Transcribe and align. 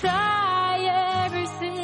try 0.00 0.86
everything. 1.24 1.78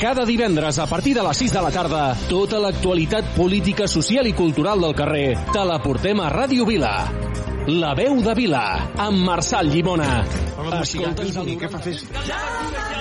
Cada 0.00 0.24
divendres 0.26 0.78
a 0.78 0.86
partir 0.86 1.14
de 1.14 1.22
les 1.22 1.36
6 1.44 1.52
de 1.54 1.62
la 1.62 1.70
tarda, 1.70 2.16
tota 2.28 2.58
l'actualitat 2.58 3.36
política, 3.36 3.86
social 3.86 4.26
i 4.26 4.32
cultural 4.34 4.82
del 4.82 4.96
carrer 4.98 5.28
te 5.52 5.62
la 5.68 5.78
portem 5.82 6.18
a 6.20 6.30
Ràdio 6.32 6.66
Vila. 6.66 6.94
La 7.70 7.92
veu 7.94 8.18
de 8.24 8.34
Vila, 8.34 8.64
amb 8.98 9.22
Marçal 9.22 9.70
Llimona. 9.70 10.24
Escolta'ns 10.80 11.38
el... 11.44 11.54
Què 11.60 11.70
fa 11.70 11.78
festa? 11.84 12.91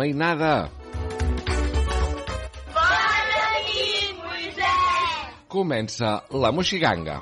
Mainada. 0.00 0.70
Bona 2.72 3.50
nit, 3.66 4.16
Moisès. 4.24 5.28
Comença 5.52 6.16
la 6.32 6.52
Moixiganga. 6.56 7.20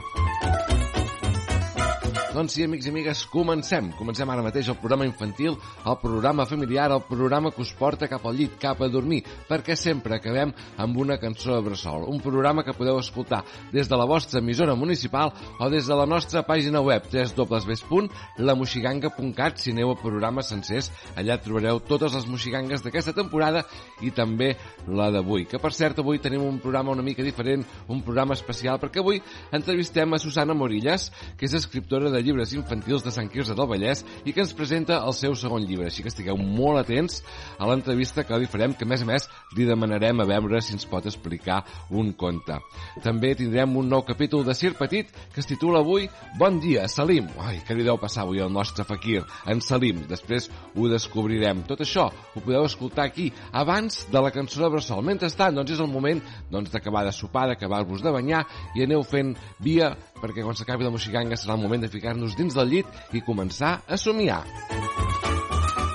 Doncs 2.29 2.53
sí, 2.53 2.61
amics 2.61 2.85
i 2.85 2.91
amigues, 2.93 3.23
comencem. 3.33 3.87
Comencem 3.97 4.29
ara 4.29 4.43
mateix 4.45 4.69
el 4.69 4.77
programa 4.77 5.07
infantil, 5.09 5.55
el 5.89 5.95
programa 6.03 6.45
familiar, 6.45 6.93
el 6.93 7.01
programa 7.09 7.49
que 7.55 7.63
us 7.65 7.71
porta 7.73 8.05
cap 8.11 8.27
al 8.29 8.37
llit, 8.37 8.59
cap 8.61 8.83
a 8.85 8.89
dormir, 8.93 9.23
perquè 9.49 9.73
sempre 9.81 10.19
acabem 10.19 10.53
amb 10.77 10.97
una 11.01 11.17
cançó 11.19 11.55
de 11.55 11.63
bressol. 11.65 12.05
Un 12.13 12.21
programa 12.21 12.63
que 12.67 12.75
podeu 12.77 12.99
escoltar 13.01 13.45
des 13.73 13.89
de 13.89 13.97
la 13.97 14.05
vostra 14.05 14.41
emissora 14.43 14.75
municipal 14.77 15.33
o 15.59 15.71
des 15.73 15.87
de 15.89 15.97
la 15.97 16.05
nostra 16.05 16.45
pàgina 16.45 16.85
web 16.85 17.09
www.lamoxiganga.cat 17.09 19.57
si 19.57 19.73
aneu 19.73 19.91
a 19.95 19.97
programes 19.97 20.53
sencers. 20.53 20.93
Allà 21.17 21.41
trobareu 21.41 21.81
totes 21.81 22.13
les 22.13 22.29
moxigangues 22.29 22.85
d'aquesta 22.85 23.17
temporada 23.17 23.65
i 24.05 24.13
també 24.13 24.61
la 24.85 25.09
d'avui. 25.15 25.47
Que, 25.49 25.57
per 25.57 25.73
cert, 25.73 26.05
avui 26.05 26.21
tenim 26.21 26.45
un 26.45 26.61
programa 26.61 26.93
una 26.93 27.01
mica 27.03 27.25
diferent, 27.25 27.65
un 27.89 28.05
programa 28.05 28.37
especial, 28.37 28.77
perquè 28.77 29.01
avui 29.01 29.17
entrevistem 29.51 30.13
a 30.13 30.21
Susana 30.21 30.53
Morillas, 30.53 31.09
que 31.39 31.47
és 31.49 31.55
escriptora 31.57 32.13
de 32.13 32.18
llibres 32.25 32.53
infantils 32.57 33.05
de 33.05 33.13
Sant 33.15 33.31
Quirze 33.33 33.55
del 33.57 33.69
Vallès 33.71 34.05
i 34.25 34.33
que 34.33 34.43
ens 34.45 34.55
presenta 34.57 35.01
el 35.07 35.15
seu 35.17 35.37
segon 35.39 35.65
llibre. 35.65 35.89
Així 35.89 36.05
que 36.05 36.13
estigueu 36.13 36.39
molt 36.39 36.83
atents 36.83 37.21
a 37.59 37.69
l'entrevista 37.69 38.25
que 38.27 38.39
li 38.39 38.49
farem, 38.51 38.75
que 38.75 38.87
a 38.87 38.91
més 38.91 39.05
a 39.05 39.09
més 39.09 39.29
li 39.57 39.67
demanarem 39.69 40.23
a 40.23 40.29
veure 40.29 40.61
si 40.65 40.75
ens 40.77 40.87
pot 40.89 41.07
explicar 41.07 41.63
un 41.91 42.13
conte. 42.19 42.59
També 43.05 43.35
tindrem 43.39 43.77
un 43.81 43.89
nou 43.91 44.05
capítol 44.07 44.45
de 44.47 44.57
Sir 44.57 44.75
Petit 44.79 45.11
que 45.35 45.43
es 45.43 45.49
titula 45.49 45.83
avui 45.85 46.09
Bon 46.39 46.61
dia, 46.63 46.87
Salim. 46.89 47.29
Ai, 47.43 47.61
què 47.67 47.77
li 47.77 47.87
deu 47.87 48.01
passar 48.01 48.25
avui 48.25 48.43
al 48.43 48.53
nostre 48.53 48.87
fakir, 48.89 49.23
en 49.47 49.63
Salim. 49.65 50.05
Després 50.11 50.51
ho 50.75 50.89
descobrirem. 50.91 51.65
Tot 51.69 51.83
això 51.85 52.09
ho 52.09 52.43
podeu 52.43 52.67
escoltar 52.69 53.09
aquí, 53.09 53.31
abans 53.53 54.05
de 54.13 54.23
la 54.23 54.33
cançó 54.35 54.63
de 54.65 54.73
Bressol. 54.73 55.05
Mentrestant, 55.07 55.57
doncs 55.59 55.77
és 55.77 55.83
el 55.83 55.91
moment 55.91 56.23
doncs, 56.51 56.73
d'acabar 56.75 57.05
de 57.07 57.15
sopar, 57.15 57.49
d'acabar-vos 57.51 58.05
de 58.05 58.13
banyar 58.15 58.45
i 58.77 58.85
aneu 58.85 59.05
fent 59.07 59.35
via 59.63 59.93
perquè 60.19 60.43
quan 60.43 60.57
s'acabi 60.59 60.87
la 60.87 60.93
moxiganga 60.93 61.37
serà 61.39 61.55
el 61.55 61.63
moment 61.63 61.85
de 61.85 61.91
ficar-nos 62.09 62.37
dins 62.37 62.57
del 62.57 62.73
llit 62.73 63.13
i 63.13 63.21
començar 63.21 63.79
a 63.87 64.01
somiar. 64.01 64.43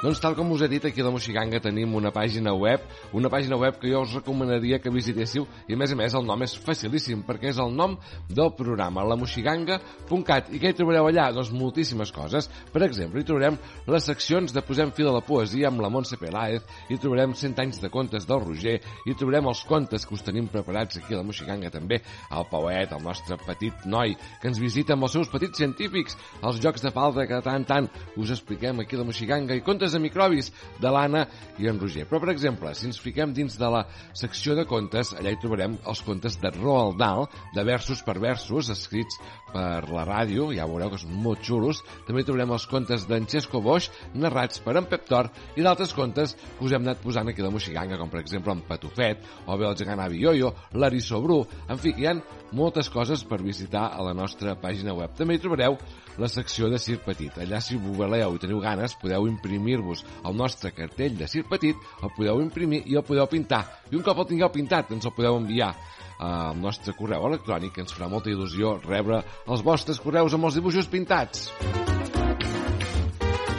Doncs 0.03 0.19
tal 0.19 0.33
com 0.35 0.49
us 0.51 0.59
he 0.59 0.67
dit, 0.67 0.83
aquí 0.83 0.99
a 0.99 1.05
la 1.05 1.13
Moxiganga 1.15 1.61
tenim 1.63 1.93
una 1.95 2.09
pàgina 2.11 2.51
web, 2.59 2.81
una 3.15 3.29
pàgina 3.31 3.55
web 3.55 3.77
que 3.79 3.87
jo 3.87 4.01
us 4.03 4.11
recomanaria 4.17 4.81
que 4.83 4.91
visitéssiu 4.91 5.45
i 5.63 5.77
a 5.77 5.79
més 5.79 5.93
a 5.93 5.95
més 5.95 6.15
el 6.19 6.25
nom 6.27 6.41
és 6.43 6.57
facilíssim 6.59 7.21
perquè 7.23 7.53
és 7.53 7.59
el 7.63 7.71
nom 7.71 7.93
del 8.27 8.51
programa, 8.57 9.05
lamoxiganga.cat 9.07 10.49
i 10.51 10.59
què 10.59 10.73
hi 10.73 10.75
trobareu 10.75 11.07
allà? 11.07 11.29
Doncs 11.31 11.53
moltíssimes 11.55 12.11
coses. 12.11 12.49
Per 12.73 12.81
exemple, 12.83 13.21
hi 13.23 13.27
trobarem 13.29 13.55
les 13.87 14.09
seccions 14.09 14.51
de 14.51 14.65
Posem 14.67 14.91
fil 14.91 15.07
a 15.07 15.13
la 15.15 15.21
poesia 15.23 15.69
amb 15.71 15.79
la 15.79 15.91
Montse 15.93 16.19
Peláez, 16.19 16.67
hi 16.91 16.99
trobarem 16.99 17.31
100 17.39 17.63
anys 17.63 17.79
de 17.79 17.93
contes 17.93 18.27
del 18.27 18.43
Roger, 18.43 18.75
hi 19.07 19.15
trobarem 19.15 19.47
els 19.53 19.63
contes 19.71 20.03
que 20.03 20.17
us 20.19 20.27
tenim 20.27 20.51
preparats 20.51 20.99
aquí 20.99 21.15
a 21.15 21.21
la 21.21 21.27
Moxiganga 21.29 21.71
també, 21.71 22.01
el 22.27 22.49
Pauet, 22.51 22.91
el 22.91 23.07
nostre 23.07 23.39
petit 23.47 23.87
noi 23.87 24.17
que 24.41 24.51
ens 24.51 24.59
visita 24.59 24.97
amb 24.97 25.07
els 25.07 25.15
seus 25.15 25.31
petits 25.31 25.63
científics, 25.63 26.19
els 26.43 26.59
jocs 26.59 26.83
de 26.83 26.91
falta 26.91 27.23
que 27.23 27.39
tant 27.47 27.63
tant 27.71 27.87
us 28.19 28.35
expliquem 28.35 28.83
aquí 28.83 28.99
a 28.99 29.05
la 29.05 29.07
Moxiganga 29.07 29.55
i 29.55 29.63
contes 29.63 29.92
de 29.93 30.01
microbis 30.03 30.51
de 30.81 30.91
l'Anna 30.91 31.25
i 31.61 31.69
en 31.69 31.79
Roger. 31.81 32.05
Però, 32.09 32.19
per 32.23 32.33
exemple, 32.33 32.73
si 32.75 32.87
ens 32.89 32.99
fiquem 33.01 33.33
dins 33.35 33.57
de 33.59 33.69
la 33.71 33.83
secció 34.17 34.57
de 34.57 34.65
contes, 34.69 35.13
allà 35.17 35.33
hi 35.33 35.39
trobarem 35.41 35.77
els 35.89 36.03
contes 36.05 36.37
de 36.41 36.51
Roald 36.57 36.99
Dahl, 36.99 37.27
de 37.55 37.63
versos 37.67 38.03
per 38.05 38.17
versos, 38.21 38.71
escrits 38.73 39.19
per 39.53 39.85
la 39.93 40.05
ràdio, 40.09 40.49
ja 40.55 40.67
veureu 40.69 40.91
que 40.93 41.01
són 41.01 41.13
molt 41.23 41.43
xulos. 41.45 41.83
També 42.07 42.23
hi 42.23 42.27
trobarem 42.27 42.55
els 42.57 42.67
contes 42.69 43.07
d'en 43.09 43.27
Xesco 43.29 43.61
Boix, 43.63 43.89
narrats 44.17 44.61
per 44.65 44.77
en 44.79 44.89
Pep 44.89 45.05
Tor, 45.09 45.29
i 45.55 45.65
d'altres 45.65 45.93
contes 45.95 46.35
que 46.35 46.65
us 46.65 46.73
hem 46.73 46.85
anat 46.85 47.03
posant 47.03 47.29
aquí 47.29 47.45
la 47.45 47.53
Moxiganga, 47.53 47.99
com 48.01 48.11
per 48.11 48.23
exemple 48.23 48.55
en 48.55 48.63
Patufet, 48.67 49.21
o 49.45 49.57
bé 49.59 49.69
el 49.69 49.77
gegant 49.77 50.01
Avi 50.03 50.23
Yoyo, 50.23 50.53
l'Arisso 50.77 51.21
Bru, 51.23 51.43
en 51.69 51.81
fi, 51.81 51.93
hi 51.97 52.09
ha 52.09 52.17
moltes 52.53 52.89
coses 52.93 53.23
per 53.27 53.41
visitar 53.43 53.89
a 53.93 54.03
la 54.05 54.13
nostra 54.17 54.55
pàgina 54.59 54.95
web. 54.97 55.13
També 55.17 55.37
hi 55.37 55.43
trobareu 55.43 55.77
la 56.17 56.29
secció 56.29 56.69
de 56.69 56.79
Cir 56.79 56.99
Petit. 57.05 57.37
Allà, 57.41 57.61
si 57.63 57.77
voleu 57.77 58.35
i 58.35 58.41
teniu 58.41 58.61
ganes, 58.63 58.95
podeu 59.01 59.27
imprimir-vos 59.29 60.03
el 60.25 60.37
nostre 60.37 60.73
cartell 60.75 61.17
de 61.17 61.27
Cir 61.27 61.45
Petit, 61.49 61.77
el 62.03 62.13
podeu 62.17 62.41
imprimir 62.43 62.83
i 62.89 62.97
el 62.99 63.05
podeu 63.07 63.27
pintar. 63.31 63.63
I 63.91 63.97
un 63.99 64.05
cop 64.05 64.23
el 64.23 64.29
tingueu 64.33 64.51
pintat, 64.53 64.91
ens 64.93 65.09
el 65.09 65.15
podeu 65.15 65.39
enviar 65.39 65.73
al 66.23 66.59
nostre 66.61 66.93
correu 66.97 67.27
electrònic, 67.27 67.81
ens 67.83 67.95
farà 67.95 68.09
molta 68.11 68.31
il·lusió 68.31 68.77
rebre 68.85 69.23
els 69.47 69.65
vostres 69.65 69.99
correus 70.03 70.37
amb 70.37 70.49
els 70.49 70.59
dibuixos 70.59 70.91
pintats. 70.91 71.49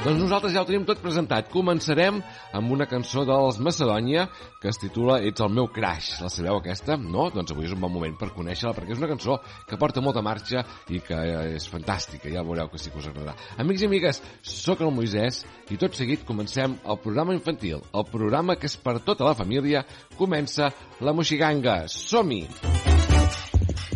Doncs 0.04 0.20
nosaltres 0.20 0.52
ja 0.52 0.60
ho 0.60 0.66
tenim 0.68 0.82
tot 0.84 0.98
presentat. 1.00 1.46
Començarem 1.48 2.18
amb 2.52 2.72
una 2.74 2.84
cançó 2.84 3.22
dels 3.24 3.56
Macedònia 3.64 4.26
que 4.60 4.68
es 4.68 4.76
titula 4.76 5.16
Ets 5.24 5.40
el 5.40 5.54
meu 5.56 5.70
crash. 5.72 6.18
La 6.20 6.28
sabeu 6.28 6.58
aquesta? 6.58 6.98
No? 7.00 7.30
Doncs 7.32 7.54
avui 7.54 7.64
és 7.64 7.72
un 7.72 7.80
bon 7.80 7.94
moment 7.94 8.12
per 8.20 8.28
conèixer-la 8.36 8.74
perquè 8.76 8.92
és 8.92 9.00
una 9.00 9.08
cançó 9.08 9.38
que 9.64 9.78
porta 9.80 10.04
molta 10.04 10.20
marxa 10.20 10.60
i 10.92 11.00
que 11.00 11.22
és 11.56 11.70
fantàstica. 11.72 12.28
Ja 12.28 12.44
veureu 12.44 12.68
que 12.68 12.82
sí 12.82 12.92
que 12.92 13.00
us 13.00 13.08
agradarà. 13.08 13.32
Amics 13.64 13.86
i 13.86 13.88
amigues, 13.88 14.20
sóc 14.44 14.84
el 14.84 14.92
Moisès 14.92 15.40
i 15.72 15.80
tot 15.80 15.96
seguit 15.96 16.28
comencem 16.28 16.76
el 16.84 17.00
programa 17.00 17.32
infantil. 17.32 17.80
El 17.96 18.04
programa 18.12 18.60
que 18.60 18.68
és 18.68 18.76
per 18.76 18.98
tota 19.08 19.24
la 19.24 19.38
família 19.40 19.86
comença 20.20 20.68
la 21.00 21.16
Moxiganga. 21.16 21.86
Som-hi! 21.88 22.44
M'agafo 22.52 23.93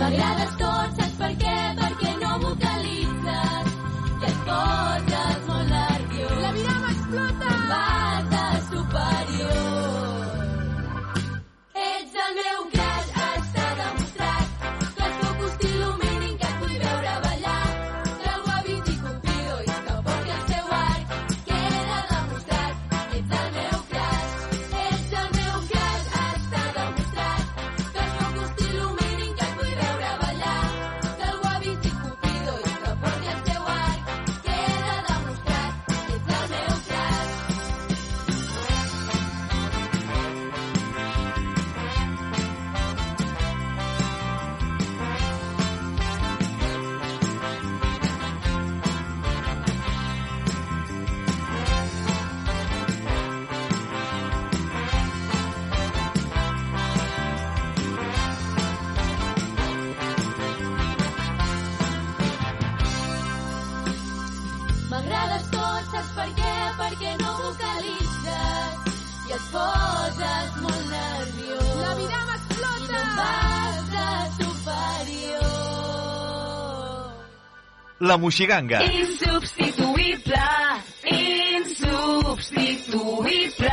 M'agrades 0.00 0.54
tot, 0.56 0.94
saps 0.96 1.16
per 1.20 1.28
què? 1.42 1.69
La 78.10 78.18
Moixiganga. 78.18 78.82
Insubstituïble, 78.82 80.34
insubstituïble. 81.06 83.70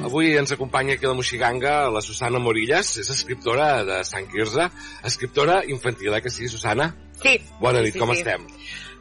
Avui 0.00 0.32
ens 0.38 0.52
acompanya 0.56 0.94
aquí 0.94 1.04
a 1.04 1.12
la 1.12 1.20
Moixiganga 1.20 1.92
la 1.92 2.00
Susana 2.00 2.40
Morillas, 2.40 2.96
és 2.96 3.12
escriptora 3.12 3.84
de 3.84 4.00
Sant 4.08 4.24
Quirze, 4.32 4.72
escriptora 5.04 5.68
infantil, 5.68 6.16
eh 6.16 6.24
que 6.24 6.32
sí, 6.32 6.48
Susana? 6.48 7.03
Sí. 7.24 7.38
Bona 7.60 7.80
nit, 7.82 7.94
sí, 7.96 7.98
com 8.02 8.12
sí. 8.12 8.20
estem? 8.20 8.44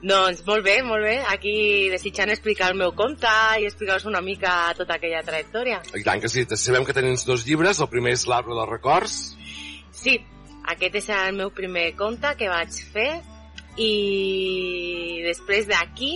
Doncs 0.03 0.41
molt 0.47 0.63
bé, 0.65 0.77
molt 0.83 1.03
bé. 1.05 1.17
Aquí 1.31 1.89
desitjant 1.91 2.31
explicar 2.33 2.71
el 2.73 2.77
meu 2.79 2.91
conte 2.95 3.29
i 3.61 3.67
explicar-vos 3.69 4.07
una 4.09 4.19
mica 4.23 4.73
tota 4.75 4.97
aquella 4.97 5.21
trajectòria. 5.23 5.81
I 5.95 6.03
tant 6.03 6.19
que 6.23 6.31
sí, 6.31 6.43
sabem 6.59 6.83
que 6.87 6.95
tens 6.95 7.23
dos 7.27 7.45
llibres, 7.47 7.79
el 7.83 7.87
primer 7.91 8.15
és 8.17 8.25
l'Arbre 8.27 8.55
dels 8.57 8.71
Records, 8.71 9.19
Sí, 9.93 10.17
aquest 10.67 10.95
és 10.97 11.09
el 11.13 11.35
meu 11.37 11.51
primer 11.53 11.91
conte 11.95 12.31
que 12.39 12.47
vaig 12.49 12.73
fer 12.91 13.21
i 13.77 15.21
després 15.25 15.67
d'aquí 15.69 16.15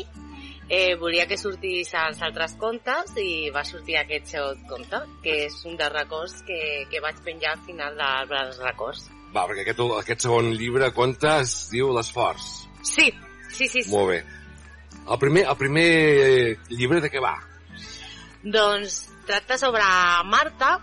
eh, 0.70 0.96
volia 1.00 1.28
que 1.30 1.38
sortís 1.40 1.94
als 1.96 2.22
altres 2.26 2.56
contes 2.60 3.14
i 3.22 3.50
va 3.56 3.64
sortir 3.64 3.96
aquest 4.02 4.34
segon 4.34 4.64
conte, 4.68 5.00
que 5.24 5.46
és 5.46 5.60
un 5.70 5.78
dels 5.80 5.94
records 5.94 6.42
que, 6.48 6.60
que 6.92 7.00
vaig 7.06 7.22
penjar 7.24 7.54
al 7.56 7.64
final 7.70 7.96
de- 7.96 8.26
dels 8.34 8.60
records. 8.66 9.06
Va, 9.38 9.46
perquè 9.50 9.64
aquest, 9.66 9.84
aquest 10.02 10.26
segon 10.28 10.52
llibre, 10.58 10.90
conte, 10.96 11.38
es 11.46 11.56
diu 11.74 11.94
L'esforç. 11.96 12.50
Sí, 12.82 13.12
sí, 13.52 13.68
sí. 13.68 13.84
sí. 13.84 13.92
Molt 13.94 14.12
bé. 14.12 14.20
El 15.08 15.20
primer, 15.22 15.46
el 15.48 15.58
primer 15.60 15.88
eh, 15.88 16.58
llibre 16.74 17.00
de 17.04 17.12
què 17.14 17.22
va? 17.24 17.38
Doncs 18.44 19.06
tracta 19.28 19.58
sobre 19.60 19.84
Marta, 20.28 20.78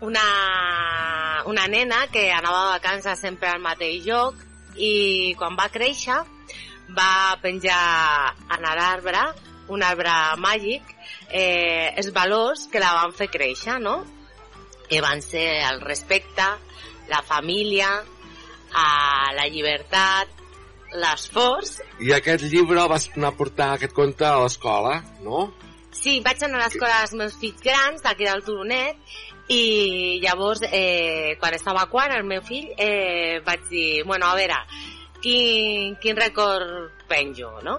una, 0.00 1.42
una 1.48 1.66
nena 1.68 2.06
que 2.12 2.30
anava 2.32 2.64
de 2.64 2.72
vacances 2.76 3.20
sempre 3.20 3.48
al 3.48 3.62
mateix 3.64 4.04
lloc 4.04 4.40
i 4.76 5.34
quan 5.40 5.56
va 5.56 5.70
créixer 5.72 6.18
va 6.96 7.36
penjar 7.42 8.34
en 8.56 8.66
l'arbre, 8.78 9.22
un 9.72 9.82
arbre 9.82 10.12
màgic, 10.38 10.92
eh, 11.30 11.92
els 11.96 12.12
valors 12.14 12.68
que 12.70 12.82
la 12.82 12.92
van 12.94 13.14
fer 13.16 13.28
créixer, 13.32 13.80
no? 13.82 13.98
Que 14.86 15.00
van 15.02 15.22
ser 15.24 15.48
el 15.66 15.80
respecte, 15.82 16.46
la 17.10 17.22
família, 17.26 17.90
a 18.76 18.88
la 19.36 19.46
llibertat, 19.52 20.32
l'esforç 20.96 21.80
I 22.00 22.12
aquest 22.14 22.44
llibre 22.50 22.84
vas 22.88 23.08
anar 23.14 23.32
a 23.32 23.38
portar, 23.38 23.72
aquest 23.74 23.94
conte, 23.96 24.26
a 24.26 24.42
l'escola, 24.42 25.00
no? 25.24 25.48
Sí, 25.96 26.20
vaig 26.24 26.42
anar 26.44 26.60
a 26.60 26.66
l'escola 26.66 27.00
dels 27.00 27.16
meus 27.18 27.38
fills 27.40 27.62
grans, 27.64 28.02
d'aquí 28.04 28.28
del 28.28 28.44
Turonet, 28.46 29.00
i 29.48 30.18
llavors, 30.22 30.62
eh, 30.70 31.36
quan 31.40 31.54
estava 31.54 31.86
quan, 31.90 32.12
el 32.12 32.26
meu 32.26 32.42
fill, 32.42 32.68
eh, 32.76 33.40
vaig 33.46 33.68
dir, 33.70 34.04
bueno, 34.04 34.26
a 34.28 34.36
veure, 34.38 34.58
quin, 35.22 35.96
quin 36.02 36.18
record 36.18 37.06
penjo, 37.08 37.52
no? 37.62 37.78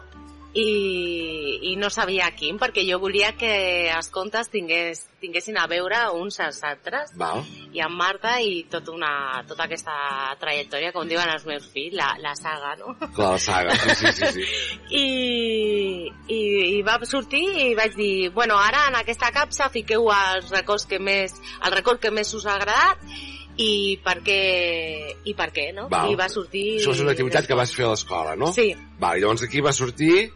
I, 0.57 1.69
i 1.69 1.75
no 1.77 1.89
sabia 1.93 2.31
quin, 2.33 2.57
perquè 2.57 2.81
jo 2.87 2.97
volia 3.01 3.33
que 3.37 3.51
els 3.93 4.09
contes 4.13 4.49
tingués, 4.49 5.03
tinguessin 5.21 5.59
a 5.61 5.67
veure 5.69 5.99
uns 6.17 6.39
als 6.41 6.63
altres, 6.65 7.11
Val. 7.19 7.43
i 7.75 7.81
amb 7.83 7.97
Marta 7.99 8.37
i 8.41 8.63
tot 8.71 8.89
una, 8.89 9.43
tota 9.49 9.67
aquesta 9.67 9.93
trajectòria, 10.41 10.93
com 10.95 11.05
diuen 11.09 11.29
els 11.29 11.45
meus 11.45 11.67
fills, 11.73 11.93
la, 11.99 12.09
la 12.23 12.33
saga, 12.39 12.73
no? 12.79 12.95
Clar, 13.13 13.35
la 13.35 13.43
saga, 13.43 13.77
sí, 13.77 13.95
sí, 13.99 14.13
sí. 14.17 14.31
sí. 14.33 14.49
I, 15.03 15.07
i, 16.33 16.41
i 16.79 16.81
va 16.87 16.97
sortir 17.05 17.45
i 17.67 17.71
vaig 17.77 17.97
dir, 17.99 18.29
bueno, 18.33 18.57
ara 18.57 18.87
en 18.89 18.97
aquesta 19.03 19.29
capsa 19.35 19.69
fiqueu 19.73 20.09
els 20.13 20.49
records 20.53 20.87
que 20.89 20.97
més, 20.97 21.37
el 21.61 21.75
record 21.75 22.01
que 22.01 22.13
més 22.13 22.33
us 22.33 22.49
ha 22.49 22.57
agradat 22.57 23.03
i 23.57 23.97
per 24.05 24.19
què, 24.25 24.41
i 25.25 25.33
per 25.37 25.49
què, 25.53 25.69
no? 25.73 25.87
Val. 25.91 26.11
I 26.13 26.17
va 26.17 26.27
sortir... 26.29 26.65
Això 26.81 26.93
és 26.93 27.05
una 27.05 27.13
activitat 27.17 27.49
que 27.49 27.57
vas 27.57 27.73
fer 27.73 27.87
a 27.87 27.93
l'escola, 27.93 28.35
no? 28.37 28.51
Sí, 28.53 28.71
Val, 29.01 29.21
llavors 29.21 29.45
aquí 29.45 29.61
va 29.65 29.73
sortir 29.73 30.29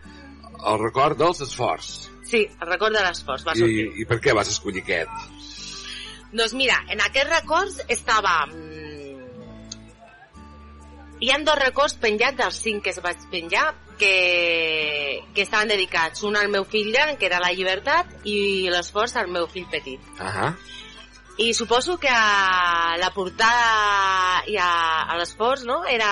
el 0.67 0.79
record 0.79 1.17
dels 1.17 1.41
esforç. 1.41 1.91
sí, 2.25 2.45
el 2.61 2.67
record 2.67 2.95
de 2.95 3.03
l'esforç 3.03 3.45
va 3.47 3.53
I, 3.55 3.59
sortir. 3.59 3.85
I 4.01 4.05
per 4.07 4.19
què 4.23 4.35
vas 4.37 4.47
escollir 4.51 4.83
aquest? 4.83 5.09
Doncs 6.31 6.53
mira, 6.55 6.77
en 6.89 7.01
aquests 7.03 7.29
records 7.29 7.81
estava... 7.89 8.45
mm, 8.47 8.89
Hi 11.21 11.29
han 11.29 11.43
dos 11.45 11.59
records 11.59 11.93
penjats 12.01 12.37
dels 12.37 12.55
cinc 12.57 12.81
que 12.83 12.89
es 12.89 13.01
vaig 13.03 13.19
penjar 13.29 13.75
que, 13.99 15.21
que 15.35 15.43
estaven 15.43 15.69
dedicats. 15.69 16.23
Un 16.25 16.35
al 16.35 16.49
meu 16.49 16.63
fill 16.65 16.89
gran, 16.91 17.13
que 17.17 17.27
era 17.27 17.37
la 17.43 17.51
llibertat, 17.53 18.15
i 18.25 18.65
l'esforç 18.73 19.13
al 19.21 19.29
meu 19.29 19.45
fill 19.51 19.67
petit. 19.69 20.01
Ahà. 20.17 20.55
I 21.37 21.53
suposo 21.53 21.99
que 22.01 22.09
a 22.09 22.97
la 22.97 23.11
portada 23.13 24.41
i 24.49 24.57
a, 24.57 24.71
a 25.13 25.17
l'esforç 25.19 25.67
no? 25.69 25.83
era, 25.85 26.09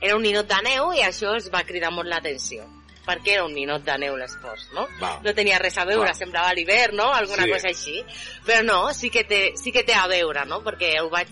era 0.00 0.16
un 0.16 0.24
ninot 0.24 0.48
de 0.48 0.62
neu 0.64 0.94
i 0.96 1.04
això 1.04 1.36
es 1.36 1.50
va 1.52 1.60
cridar 1.68 1.92
molt 1.92 2.08
l'atenció 2.08 2.64
perquè 3.06 3.34
era 3.34 3.44
un 3.44 3.54
ninot 3.54 3.82
de 3.84 3.96
neu 3.98 4.16
l'esforç, 4.16 4.68
no? 4.74 4.86
Val. 5.00 5.20
No 5.24 5.34
tenia 5.34 5.58
res 5.58 5.76
a 5.78 5.84
veure, 5.84 6.04
Clar. 6.10 6.16
semblava 6.16 6.52
l'hivern, 6.54 6.96
no? 6.96 7.12
Alguna 7.12 7.44
Sí. 7.44 7.50
cosa 7.50 7.68
així. 7.68 8.04
Però 8.46 8.62
no, 8.64 8.92
sí 8.94 9.10
que, 9.10 9.24
té, 9.24 9.52
sí 9.56 9.72
que 9.72 9.82
té 9.84 9.94
a 9.94 10.06
veure, 10.06 10.44
no? 10.46 10.62
Perquè 10.62 10.98
ho 11.00 11.08
vaig, 11.10 11.28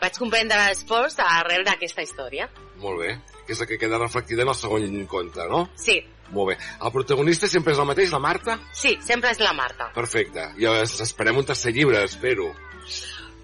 vaig 0.00 0.18
comprendre 0.18 0.56
l'esforç 0.68 1.18
arrel 1.18 1.64
d'aquesta 1.64 2.02
història. 2.02 2.48
Molt 2.76 3.00
bé. 3.00 3.20
Que 3.46 3.52
és 3.54 3.60
la 3.60 3.66
que 3.66 3.78
queda 3.78 3.98
reflectida 3.98 4.42
en 4.42 4.48
el 4.48 4.54
segon 4.54 5.06
conte, 5.06 5.46
no? 5.48 5.70
Sí, 5.76 6.04
Molt 6.30 6.50
bé. 6.50 6.58
El 6.84 6.92
protagonista 6.92 7.48
sempre 7.48 7.72
és 7.72 7.78
el 7.78 7.86
mateix, 7.86 8.10
la 8.12 8.18
Marta? 8.18 8.58
sí, 8.70 8.98
sempre 9.00 9.30
és 9.30 9.38
la 9.40 9.54
Marta. 9.54 9.90
Perfecte. 9.94 10.50
I 10.58 10.66
es- 10.66 11.00
esperem 11.00 11.38
un 11.38 11.46
tercer 11.46 11.72
llibre, 11.72 12.04
espero. 12.04 12.54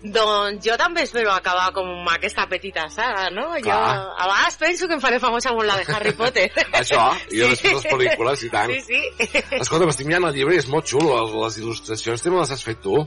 Doncs 0.04 0.60
jo 0.66 0.74
també 0.76 1.00
espero 1.06 1.30
acabar 1.32 1.70
com 1.72 1.88
aquesta 2.12 2.44
petita 2.48 2.82
saga, 2.92 3.30
no? 3.32 3.46
Jo 3.56 3.72
Clar. 3.72 3.92
a 4.12 4.26
vegades 4.28 4.58
penso 4.60 4.88
que 4.88 4.98
em 4.98 5.00
faré 5.00 5.16
famosa 5.20 5.48
amb 5.48 5.62
la 5.64 5.78
de 5.80 5.86
Harry 5.94 6.12
Potter. 6.12 6.50
Això, 6.80 7.06
i 7.32 7.40
després 7.40 7.78
les 7.78 7.86
pel·lícules, 7.88 8.42
i 8.44 8.50
tant. 8.52 8.72
Sí, 8.84 9.00
sí. 9.16 9.30
Escolta, 9.62 9.86
m'estic 9.88 10.10
mirant 10.10 10.28
el 10.28 10.36
llibre 10.36 10.58
i 10.58 10.60
és 10.60 10.68
molt 10.68 10.90
xulo. 10.92 11.14
Les, 11.16 11.32
les 11.46 11.56
il·lustracions 11.62 12.26
també 12.26 12.42
les 12.42 12.52
has 12.52 12.64
fet 12.66 12.82
tu. 12.84 12.98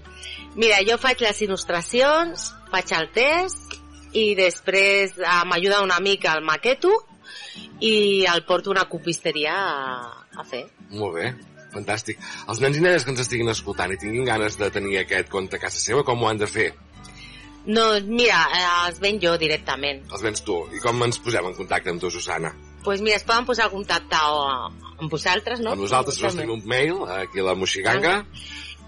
Mira, 0.57 0.79
jo 0.87 0.97
faig 1.03 1.21
les 1.21 1.43
il·lustracions, 1.45 2.47
faig 2.73 2.95
el 2.97 3.11
test 3.13 3.77
i 4.17 4.31
després 4.39 5.19
eh, 5.21 5.37
m'ajuda 5.45 5.83
una 5.85 5.99
mica 6.01 6.33
el 6.33 6.41
maqueto 6.47 6.95
i 7.85 8.25
el 8.25 8.41
porto 8.49 8.73
una 8.73 8.87
copisteria 8.89 9.53
a, 9.53 10.25
a 10.33 10.47
fer. 10.49 10.65
Molt 10.97 11.19
bé. 11.19 11.29
Fantàstic. 11.77 12.17
Els 12.49 12.61
nens 12.63 12.79
i 12.79 12.81
nenes 12.81 13.05
que 13.05 13.13
ens 13.13 13.21
estiguin 13.21 13.53
escoltant 13.53 13.93
i 13.93 14.01
tinguin 14.01 14.25
ganes 14.25 14.57
de 14.57 14.73
tenir 14.73 14.97
aquest 15.03 15.29
conte 15.29 15.59
a 15.59 15.65
casa 15.67 15.77
seva, 15.77 16.01
com 16.07 16.23
ho 16.23 16.29
han 16.31 16.41
de 16.41 16.49
fer? 16.49 16.71
No, 17.67 17.85
mira, 18.07 18.45
eh, 18.55 18.65
els 18.87 18.99
ven 19.03 19.19
jo 19.19 19.33
directament. 19.37 20.05
Els 20.07 20.23
vens 20.23 20.43
tu. 20.47 20.61
I 20.71 20.79
com 20.83 21.03
ens 21.03 21.19
posem 21.19 21.49
en 21.49 21.55
contacte 21.57 21.91
amb 21.91 21.99
tu, 22.01 22.11
Susana? 22.13 22.53
Doncs 22.55 22.83
pues 22.87 23.01
mira, 23.03 23.17
es 23.19 23.25
poden 23.27 23.43
posar 23.45 23.65
en 23.67 23.73
contacte 23.73 24.15
o 24.31 24.45
amb 24.47 25.11
vosaltres, 25.11 25.59
no? 25.59 25.73
Amb 25.75 25.83
nosaltres 25.83 26.21
nos 26.21 26.31
També. 26.31 26.45
tenim 26.45 26.53
un 26.55 26.69
mail, 26.71 27.01
aquí 27.17 27.43
a 27.43 27.49
la 27.49 27.55
Moxiganga. 27.59 28.13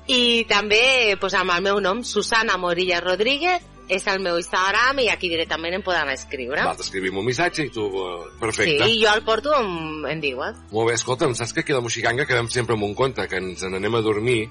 I 0.07 0.45
també 0.47 1.17
pues, 1.19 1.35
amb 1.35 1.51
el 1.57 1.65
meu 1.67 1.81
nom, 1.83 1.99
Susana 2.07 2.55
Morilla 2.57 3.01
Rodríguez, 3.03 3.65
és 3.89 4.05
el 4.07 4.21
meu 4.23 4.37
Instagram 4.37 5.01
i 5.03 5.09
aquí 5.09 5.27
directament 5.27 5.75
em 5.75 5.83
poden 5.83 6.11
escriure. 6.13 6.61
Va, 6.63 6.77
t'escrivim 6.77 7.17
un 7.19 7.25
missatge 7.25 7.65
i 7.67 7.73
tu... 7.73 7.89
eh, 7.89 8.31
Perfecte. 8.39 8.85
Sí, 8.85 8.99
jo 9.03 9.11
el 9.11 9.23
porto 9.27 9.51
en, 9.57 10.05
en 10.07 10.21
diuen. 10.23 10.55
Molt 10.71 10.91
bé, 10.91 10.95
escolta'm, 10.95 11.35
saps 11.35 11.51
que 11.57 11.65
aquí 11.65 11.73
a 11.75 11.81
la 11.81 11.83
Moxiganga 11.83 12.27
quedem 12.29 12.47
sempre 12.53 12.77
amb 12.77 12.85
un 12.87 12.95
conte, 12.95 13.27
que 13.27 13.41
ens 13.41 13.65
n'anem 13.67 13.99
a 13.99 14.03
dormir. 14.05 14.43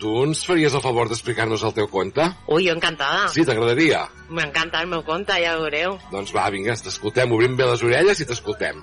Tu 0.00 0.10
ens 0.24 0.40
faries 0.48 0.72
el 0.72 0.80
favor 0.80 1.10
d'explicar-nos 1.10 1.62
el 1.68 1.74
teu 1.76 1.88
conte? 1.92 2.24
Ui, 2.48 2.64
jo 2.64 2.72
encantada. 2.72 3.26
Sí, 3.34 3.44
t'agradaria? 3.44 4.06
M'encanta 4.32 4.80
el 4.80 4.88
meu 4.88 5.02
conte, 5.04 5.36
ja 5.42 5.52
ho 5.56 5.66
veureu. 5.66 5.98
Doncs 6.12 6.32
va, 6.32 6.46
vinga, 6.54 6.76
t'escoltem, 6.86 7.34
obrim 7.36 7.58
bé 7.58 7.66
les 7.68 7.84
orelles 7.84 8.22
i 8.22 8.26
t'escoltem. 8.30 8.80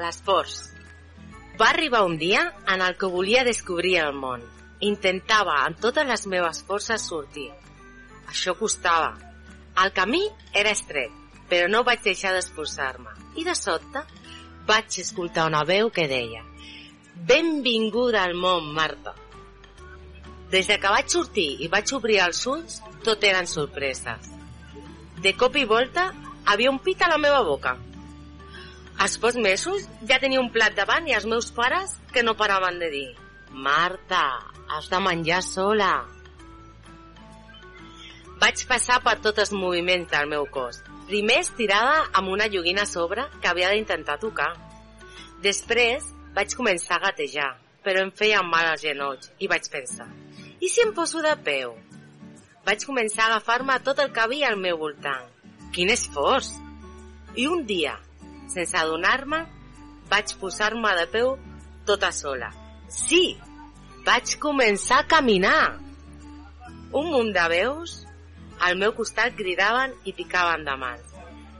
Les 0.00 0.18
pors. 0.26 0.56
Va 1.60 1.68
arribar 1.70 2.02
un 2.06 2.16
dia 2.18 2.42
en 2.74 2.82
el 2.82 2.96
que 2.98 3.10
volia 3.12 3.44
descobrir 3.46 3.96
el 4.02 4.18
món. 4.18 4.42
Intentava 4.88 5.60
amb 5.62 5.78
totes 5.82 6.06
les 6.10 6.26
meves 6.30 6.64
forces 6.66 7.06
sortir. 7.06 7.48
Això 8.30 8.56
costava. 8.58 9.14
El 9.78 9.94
camí 9.94 10.24
era 10.58 10.74
estret, 10.74 11.14
però 11.50 11.70
no 11.70 11.84
vaig 11.86 12.02
deixar 12.02 12.34
d'esforçar-me. 12.34 13.14
I 13.38 13.46
de 13.46 13.54
sobte 13.54 14.02
vaig 14.66 14.98
escoltar 15.00 15.46
una 15.46 15.62
veu 15.64 15.88
que 15.94 16.10
deia 16.10 16.42
Benvinguda 17.28 18.22
al 18.24 18.34
món, 18.34 18.72
Marta. 18.74 19.14
Des 20.52 20.66
de 20.66 20.78
que 20.80 20.92
vaig 20.94 21.10
sortir 21.12 21.48
i 21.64 21.68
vaig 21.68 21.92
obrir 21.92 22.22
els 22.24 22.40
ulls, 22.48 22.80
tot 23.04 23.24
eren 23.24 23.46
sorpreses. 23.46 24.30
De 25.22 25.34
cop 25.36 25.56
i 25.60 25.66
volta, 25.68 26.08
havia 26.46 26.70
un 26.72 26.78
pit 26.80 27.02
a 27.02 27.10
la 27.12 27.20
meva 27.20 27.42
boca. 27.44 27.76
Als 28.98 29.18
pocs 29.22 29.36
mesos 29.38 29.84
ja 30.10 30.18
tenia 30.18 30.40
un 30.40 30.50
plat 30.54 30.74
davant 30.74 31.06
i 31.06 31.14
els 31.14 31.26
meus 31.28 31.50
pares 31.54 31.98
que 32.12 32.24
no 32.24 32.34
paraven 32.38 32.80
de 32.82 32.88
dir 32.90 33.08
Marta, 33.52 34.22
has 34.68 34.88
de 34.90 35.00
menjar 35.00 35.42
sola. 35.42 35.92
Vaig 38.38 38.64
passar 38.70 39.00
per 39.02 39.16
tots 39.24 39.42
els 39.44 39.52
moviments 39.52 40.10
del 40.12 40.28
meu 40.30 40.46
cos. 40.52 40.82
Primer 41.08 41.40
estirada 41.40 42.04
amb 42.20 42.28
una 42.34 42.48
joguina 42.52 42.84
a 42.84 42.90
sobre 42.90 43.24
que 43.40 43.48
havia 43.48 43.70
d'intentar 43.72 44.18
tocar. 44.20 44.52
Després 45.42 46.04
vaig 46.36 46.54
començar 46.54 46.98
a 46.98 47.06
gatejar, 47.08 47.48
però 47.82 48.04
em 48.04 48.12
feia 48.12 48.42
mal 48.44 48.68
als 48.68 48.84
genolls 48.84 49.32
i 49.40 49.48
vaig 49.50 49.66
pensar, 49.72 50.06
i 50.60 50.68
si 50.68 50.82
em 50.82 50.92
poso 50.94 51.22
de 51.22 51.34
peu? 51.44 51.74
Vaig 52.66 52.84
començar 52.84 53.26
a 53.26 53.28
agafar-me 53.32 53.78
tot 53.86 54.00
el 54.02 54.10
que 54.12 54.20
havia 54.20 54.50
al 54.50 54.58
meu 54.60 54.78
voltant. 54.80 55.28
Quin 55.72 55.92
esforç! 55.94 56.50
I 57.38 57.46
un 57.46 57.64
dia, 57.68 57.94
sense 58.50 58.76
adonar-me, 58.76 59.44
vaig 60.10 60.34
posar-me 60.40 60.94
de 60.98 61.06
peu 61.12 61.36
tota 61.86 62.10
sola. 62.12 62.50
Sí, 62.88 63.36
vaig 64.06 64.34
començar 64.42 65.02
a 65.02 65.08
caminar. 65.08 65.78
Un 66.92 67.10
munt 67.12 67.32
de 67.36 67.46
veus 67.52 67.98
al 68.64 68.76
meu 68.80 68.94
costat 68.96 69.36
cridaven 69.38 69.94
i 70.04 70.14
picaven 70.16 70.64
de 70.66 70.76
mans. 70.80 71.14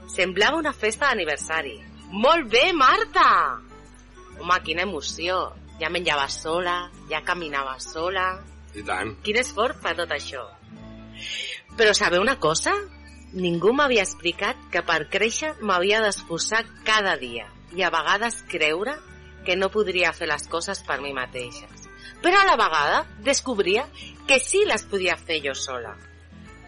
Semblava 0.09 0.57
una 0.57 0.73
festa 0.73 1.09
d'aniversari. 1.09 1.77
Molt 2.09 2.49
bé, 2.49 2.71
Marta! 2.73 3.29
Home, 4.39 4.61
quina 4.65 4.85
emoció. 4.87 5.41
Ja 5.79 5.91
menjava 5.93 6.25
sola, 6.33 6.89
ja 7.11 7.21
caminava 7.23 7.77
sola. 7.79 8.31
I 8.77 8.85
tant. 8.85 9.15
Quin 9.25 9.39
esforç 9.41 9.79
per 9.83 9.95
tot 9.97 10.11
això. 10.13 10.45
Però 11.77 11.93
sabeu 11.95 12.21
una 12.21 12.37
cosa? 12.39 12.73
Ningú 13.33 13.73
m'havia 13.77 14.03
explicat 14.05 14.57
que 14.73 14.81
per 14.85 15.03
créixer 15.13 15.53
m'havia 15.61 16.01
d'esforçar 16.01 16.63
cada 16.85 17.15
dia 17.21 17.45
i 17.77 17.83
a 17.85 17.91
vegades 17.93 18.41
creure 18.49 18.95
que 19.45 19.55
no 19.55 19.69
podria 19.73 20.13
fer 20.13 20.27
les 20.29 20.47
coses 20.49 20.81
per 20.85 20.99
mi 21.01 21.13
mateixes. 21.13 21.87
Però 22.23 22.41
a 22.41 22.47
la 22.47 22.57
vegada 22.59 23.03
descobria 23.23 23.85
que 24.27 24.39
sí 24.43 24.65
les 24.67 24.83
podia 24.89 25.15
fer 25.17 25.39
jo 25.45 25.53
sola. 25.55 25.93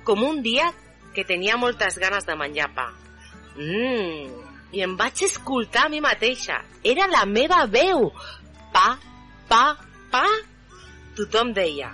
Com 0.05 0.24
un 0.24 0.41
dia 0.46 0.70
que 1.15 1.25
tenia 1.27 1.58
moltes 1.60 1.98
ganes 2.00 2.25
de 2.25 2.38
menjar 2.39 2.70
pa. 2.77 2.88
Mmm, 3.58 4.51
i 4.72 4.84
em 4.86 4.96
vaig 4.98 5.25
escoltar 5.27 5.88
a 5.88 5.91
mi 5.91 6.00
mateixa. 6.01 6.62
Era 6.84 7.10
la 7.12 7.25
meva 7.25 7.65
veu. 7.67 8.08
Pa, 8.72 8.96
pa, 9.50 9.65
pa. 10.13 10.25
Tothom 11.12 11.50
deia, 11.51 11.89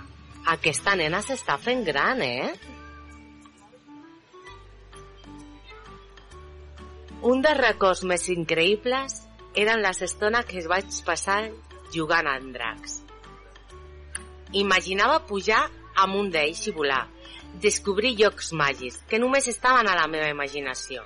aquesta 0.46 0.92
nena 0.94 1.18
s'està 1.26 1.56
fent 1.58 1.80
gran, 1.82 2.20
eh? 2.22 2.52
Un 7.26 7.42
dels 7.42 7.58
records 7.58 8.04
més 8.06 8.28
increïbles 8.30 9.16
eren 9.58 9.82
les 9.82 10.02
estones 10.06 10.46
que 10.46 10.62
vaig 10.70 11.00
passar 11.08 11.40
jugant 11.90 12.30
amb 12.30 12.54
dracs. 12.54 13.00
Imaginava 14.62 15.18
pujar 15.26 15.64
amunt 15.98 16.30
d'ells 16.30 16.62
i 16.70 16.76
volar, 16.78 17.02
descobrir 17.58 18.14
llocs 18.22 18.52
màgics 18.54 19.02
que 19.10 19.18
només 19.18 19.50
estaven 19.50 19.90
a 19.90 19.98
la 19.98 20.06
meva 20.06 20.30
imaginació. 20.30 21.02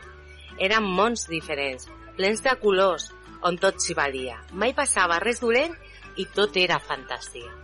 Eren 0.60 0.84
mons 1.00 1.24
diferents, 1.32 1.88
plens 2.20 2.44
de 2.44 2.58
colors, 2.60 3.08
on 3.40 3.56
tot 3.56 3.80
s'hi 3.80 3.96
valia. 3.96 4.36
Mai 4.52 4.76
passava 4.76 5.22
res 5.24 5.40
dolent 5.40 5.72
i 6.20 6.28
tot 6.28 6.60
era 6.60 6.76
fantasia. 6.92 7.61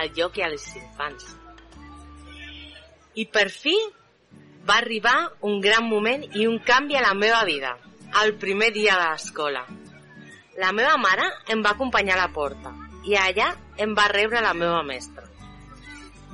Al 0.00 0.10
lloc 0.16 0.38
i 0.38 0.44
als 0.46 0.66
infants. 0.76 1.34
I 3.14 3.26
per 3.30 3.48
fi 3.50 3.74
va 4.66 4.78
arribar 4.80 5.16
un 5.46 5.60
gran 5.60 5.86
moment 5.88 6.24
i 6.34 6.46
un 6.50 6.58
canvi 6.66 6.96
a 6.96 7.04
la 7.04 7.14
meva 7.14 7.44
vida, 7.44 7.76
el 8.22 8.34
primer 8.42 8.72
dia 8.72 8.96
de 8.98 9.10
l'escola. 9.10 9.64
La 10.58 10.72
meva 10.72 10.96
mare 11.02 11.26
em 11.50 11.62
va 11.62 11.74
acompanyar 11.74 12.16
a 12.16 12.24
la 12.24 12.32
porta 12.34 12.72
i 13.04 13.16
allà 13.20 13.50
em 13.76 13.94
va 13.98 14.06
rebre 14.12 14.40
la 14.40 14.54
meva 14.54 14.82
mestra. 14.86 15.26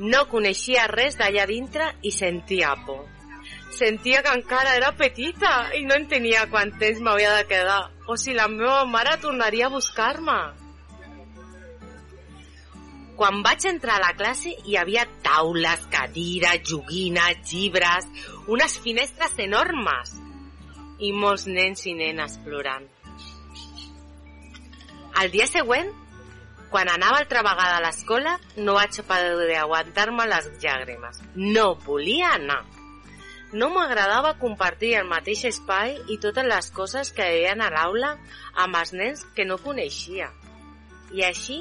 No 0.01 0.27
coneixia 0.33 0.87
res 0.89 1.19
d'allà 1.21 1.47
dintre 1.49 1.91
i 2.03 2.13
sentia 2.15 2.75
por. 2.87 3.03
Sentia 3.77 4.23
que 4.23 4.33
encara 4.37 4.77
era 4.77 4.93
petita 4.97 5.53
i 5.77 5.85
no 5.89 5.97
entenia 5.97 6.47
quant 6.53 6.73
temps 6.81 7.01
m'havia 7.01 7.35
de 7.39 7.47
quedar 7.51 7.83
o 8.07 8.17
si 8.17 8.35
la 8.37 8.49
meva 8.49 8.85
mare 8.85 9.17
tornaria 9.23 9.69
a 9.69 9.75
buscar-me. 9.75 10.39
Quan 13.21 13.43
vaig 13.45 13.67
entrar 13.69 13.99
a 13.99 14.01
la 14.01 14.15
classe 14.17 14.49
hi 14.65 14.79
havia 14.81 15.03
taules, 15.21 15.83
cadires, 15.93 16.63
joguines, 16.65 17.41
llibres, 17.51 18.07
unes 18.49 18.77
finestres 18.81 19.35
enormes 19.45 20.15
i 21.05 21.11
molts 21.13 21.43
nens 21.45 21.83
i 21.85 21.93
nenes 21.99 22.39
plorant. 22.47 22.87
El 25.21 25.29
dia 25.35 25.45
següent, 25.51 25.91
quan 26.73 26.89
anava 26.89 27.19
altra 27.21 27.43
vegada 27.45 27.75
a 27.77 27.83
l'escola, 27.85 28.39
no 28.57 28.79
vaig 28.79 28.97
poder 29.11 29.59
aguantar-me 29.67 30.25
les 30.31 30.49
llàgrimes. 30.63 31.19
No 31.37 31.75
volia 31.85 32.31
anar. 32.39 32.63
No 33.53 33.69
m'agradava 33.75 34.39
compartir 34.41 34.95
el 35.03 35.11
mateix 35.11 35.43
espai 35.51 35.93
i 36.09 36.17
totes 36.25 36.49
les 36.49 36.73
coses 36.73 37.13
que 37.13 37.29
veien 37.35 37.61
a 37.61 37.69
l'aula 37.77 38.15
amb 38.65 38.81
els 38.81 38.95
nens 38.97 39.27
que 39.37 39.45
no 39.45 39.61
coneixia. 39.61 40.31
I 41.13 41.27
així 41.29 41.59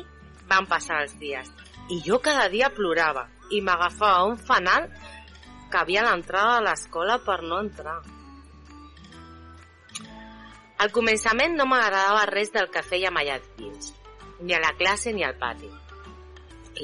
van 0.50 0.68
passar 0.70 1.04
els 1.04 1.16
dies. 1.22 1.50
I 1.90 2.02
jo 2.06 2.20
cada 2.22 2.48
dia 2.50 2.70
plorava 2.74 3.28
i 3.52 3.62
m'agafava 3.66 4.26
un 4.30 4.38
fanal 4.38 4.90
que 5.70 5.78
havia 5.78 6.04
a 6.04 6.10
l'entrada 6.10 6.58
de 6.58 6.66
l'escola 6.68 7.20
per 7.26 7.42
no 7.44 7.60
entrar. 7.64 8.00
Al 10.80 10.94
començament 10.96 11.58
no 11.58 11.68
m'agradava 11.68 12.26
res 12.30 12.54
del 12.56 12.70
que 12.74 12.86
fèiem 12.86 13.18
allà 13.20 13.38
dins, 13.58 13.92
ni 14.40 14.56
a 14.56 14.62
la 14.64 14.74
classe 14.80 15.14
ni 15.14 15.26
al 15.28 15.36
pati. 15.38 15.70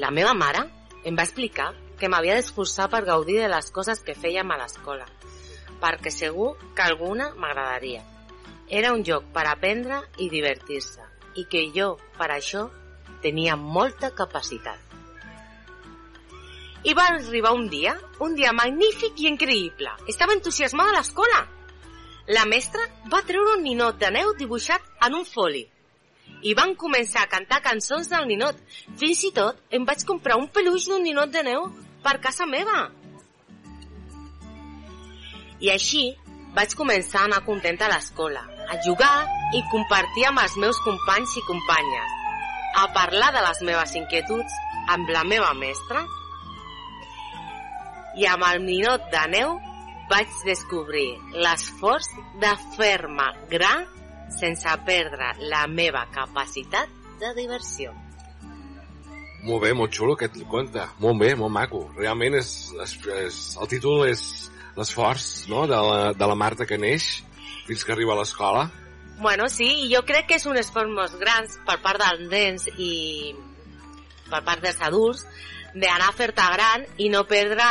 La 0.02 0.10
meva 0.12 0.34
mare 0.36 0.66
em 1.08 1.16
va 1.16 1.24
explicar 1.24 1.70
que 1.96 2.10
m'havia 2.12 2.36
d'esforçar 2.36 2.90
per 2.92 3.06
gaudir 3.06 3.38
de 3.40 3.48
les 3.48 3.70
coses 3.72 4.02
que 4.04 4.14
fèiem 4.14 4.50
a 4.52 4.58
l'escola, 4.60 5.06
perquè 5.80 6.12
segur 6.12 6.50
que 6.76 6.84
alguna 6.84 7.30
m'agradaria. 7.40 8.02
Era 8.68 8.92
un 8.92 9.04
lloc 9.06 9.30
per 9.32 9.46
aprendre 9.48 10.02
i 10.18 10.28
divertir-se, 10.28 11.06
i 11.40 11.46
que 11.48 11.68
jo, 11.72 11.94
per 12.18 12.28
això, 12.34 12.66
tenia 13.26 13.58
molta 13.60 14.12
capacitat. 14.14 14.86
I 16.86 16.94
va 16.94 17.08
arribar 17.10 17.52
un 17.56 17.66
dia, 17.68 17.96
un 18.22 18.36
dia 18.38 18.52
magnífic 18.54 19.18
i 19.18 19.30
increïble. 19.32 19.90
Estava 20.06 20.36
entusiasmada 20.36 20.92
a 20.94 20.98
l'escola. 21.00 21.40
La 22.30 22.44
mestra 22.46 22.84
va 23.10 23.24
treure 23.26 23.56
un 23.56 23.64
ninot 23.66 23.98
de 23.98 24.10
neu 24.14 24.34
dibuixat 24.38 24.82
en 25.06 25.16
un 25.18 25.26
foli. 25.26 25.64
I 26.46 26.54
van 26.54 26.76
començar 26.78 27.24
a 27.24 27.30
cantar 27.32 27.62
cançons 27.64 28.10
del 28.12 28.28
ninot. 28.30 28.58
Fins 29.00 29.24
i 29.26 29.32
tot 29.34 29.58
em 29.74 29.86
vaig 29.88 30.04
comprar 30.06 30.38
un 30.38 30.46
peluix 30.46 30.86
d'un 30.86 31.02
ninot 31.02 31.32
de 31.34 31.42
neu 31.46 31.70
per 32.04 32.18
casa 32.22 32.46
meva. 32.46 32.86
I 35.58 35.72
així 35.74 36.12
vaig 36.54 36.76
començar 36.78 37.24
a 37.24 37.30
anar 37.30 37.42
contenta 37.48 37.88
a 37.88 37.94
l'escola. 37.96 38.44
a 38.66 38.76
jugar 38.82 39.26
i 39.54 39.62
compartir 39.70 40.24
amb 40.26 40.40
els 40.42 40.56
meus 40.58 40.78
companys 40.82 41.36
i 41.38 41.42
companyes, 41.46 42.14
a 42.76 42.86
parlar 42.92 43.32
de 43.32 43.40
les 43.40 43.62
meves 43.64 43.94
inquietuds 43.96 44.56
amb 44.92 45.08
la 45.08 45.24
meva 45.24 45.52
mestra. 45.56 46.04
I 48.20 48.28
amb 48.28 48.44
el 48.50 48.62
minut 48.64 49.06
de 49.12 49.22
neu 49.32 49.56
vaig 50.10 50.32
descobrir 50.46 51.08
l'esforç 51.34 52.08
de 52.42 52.52
fer-me 52.76 53.30
gran 53.50 53.86
sense 54.36 54.74
perdre 54.86 55.32
la 55.50 55.66
meva 55.70 56.04
capacitat 56.12 56.92
de 57.20 57.32
diversió. 57.38 57.94
Molt 59.46 59.62
bé, 59.62 59.72
molt 59.78 59.94
xulo 59.94 60.16
aquest 60.16 60.36
conte. 60.50 60.82
Molt 61.00 61.20
bé, 61.22 61.34
molt 61.38 61.54
maco. 61.54 61.84
Realment 61.96 62.34
és, 62.40 62.50
és, 62.82 62.96
és 63.22 63.36
el 63.62 63.70
títol 63.70 64.04
és 64.08 64.22
l'esforç 64.76 65.46
no? 65.48 65.64
de, 65.70 65.78
la, 65.88 66.00
de 66.18 66.28
la 66.28 66.36
Marta 66.38 66.66
que 66.66 66.78
neix 66.80 67.22
fins 67.66 67.84
que 67.86 67.94
arriba 67.94 68.16
a 68.16 68.20
l'escola. 68.20 68.66
Bueno, 69.18 69.48
sí, 69.48 69.66
i 69.86 69.92
jo 69.94 70.02
crec 70.04 70.26
que 70.28 70.36
és 70.36 70.44
un 70.46 70.58
esforç 70.60 70.92
molt 70.92 71.14
gran 71.20 71.46
per 71.68 71.78
part 71.84 72.02
dels 72.02 72.26
nens 72.28 72.66
i 72.76 73.32
per 74.28 74.42
part 74.44 74.60
dels 74.60 74.82
adults 74.84 75.22
d'anar 75.72 76.10
a 76.10 76.16
fer-te 76.16 76.44
gran 76.52 76.84
i 77.00 77.08
no 77.12 77.22
perdre 77.28 77.64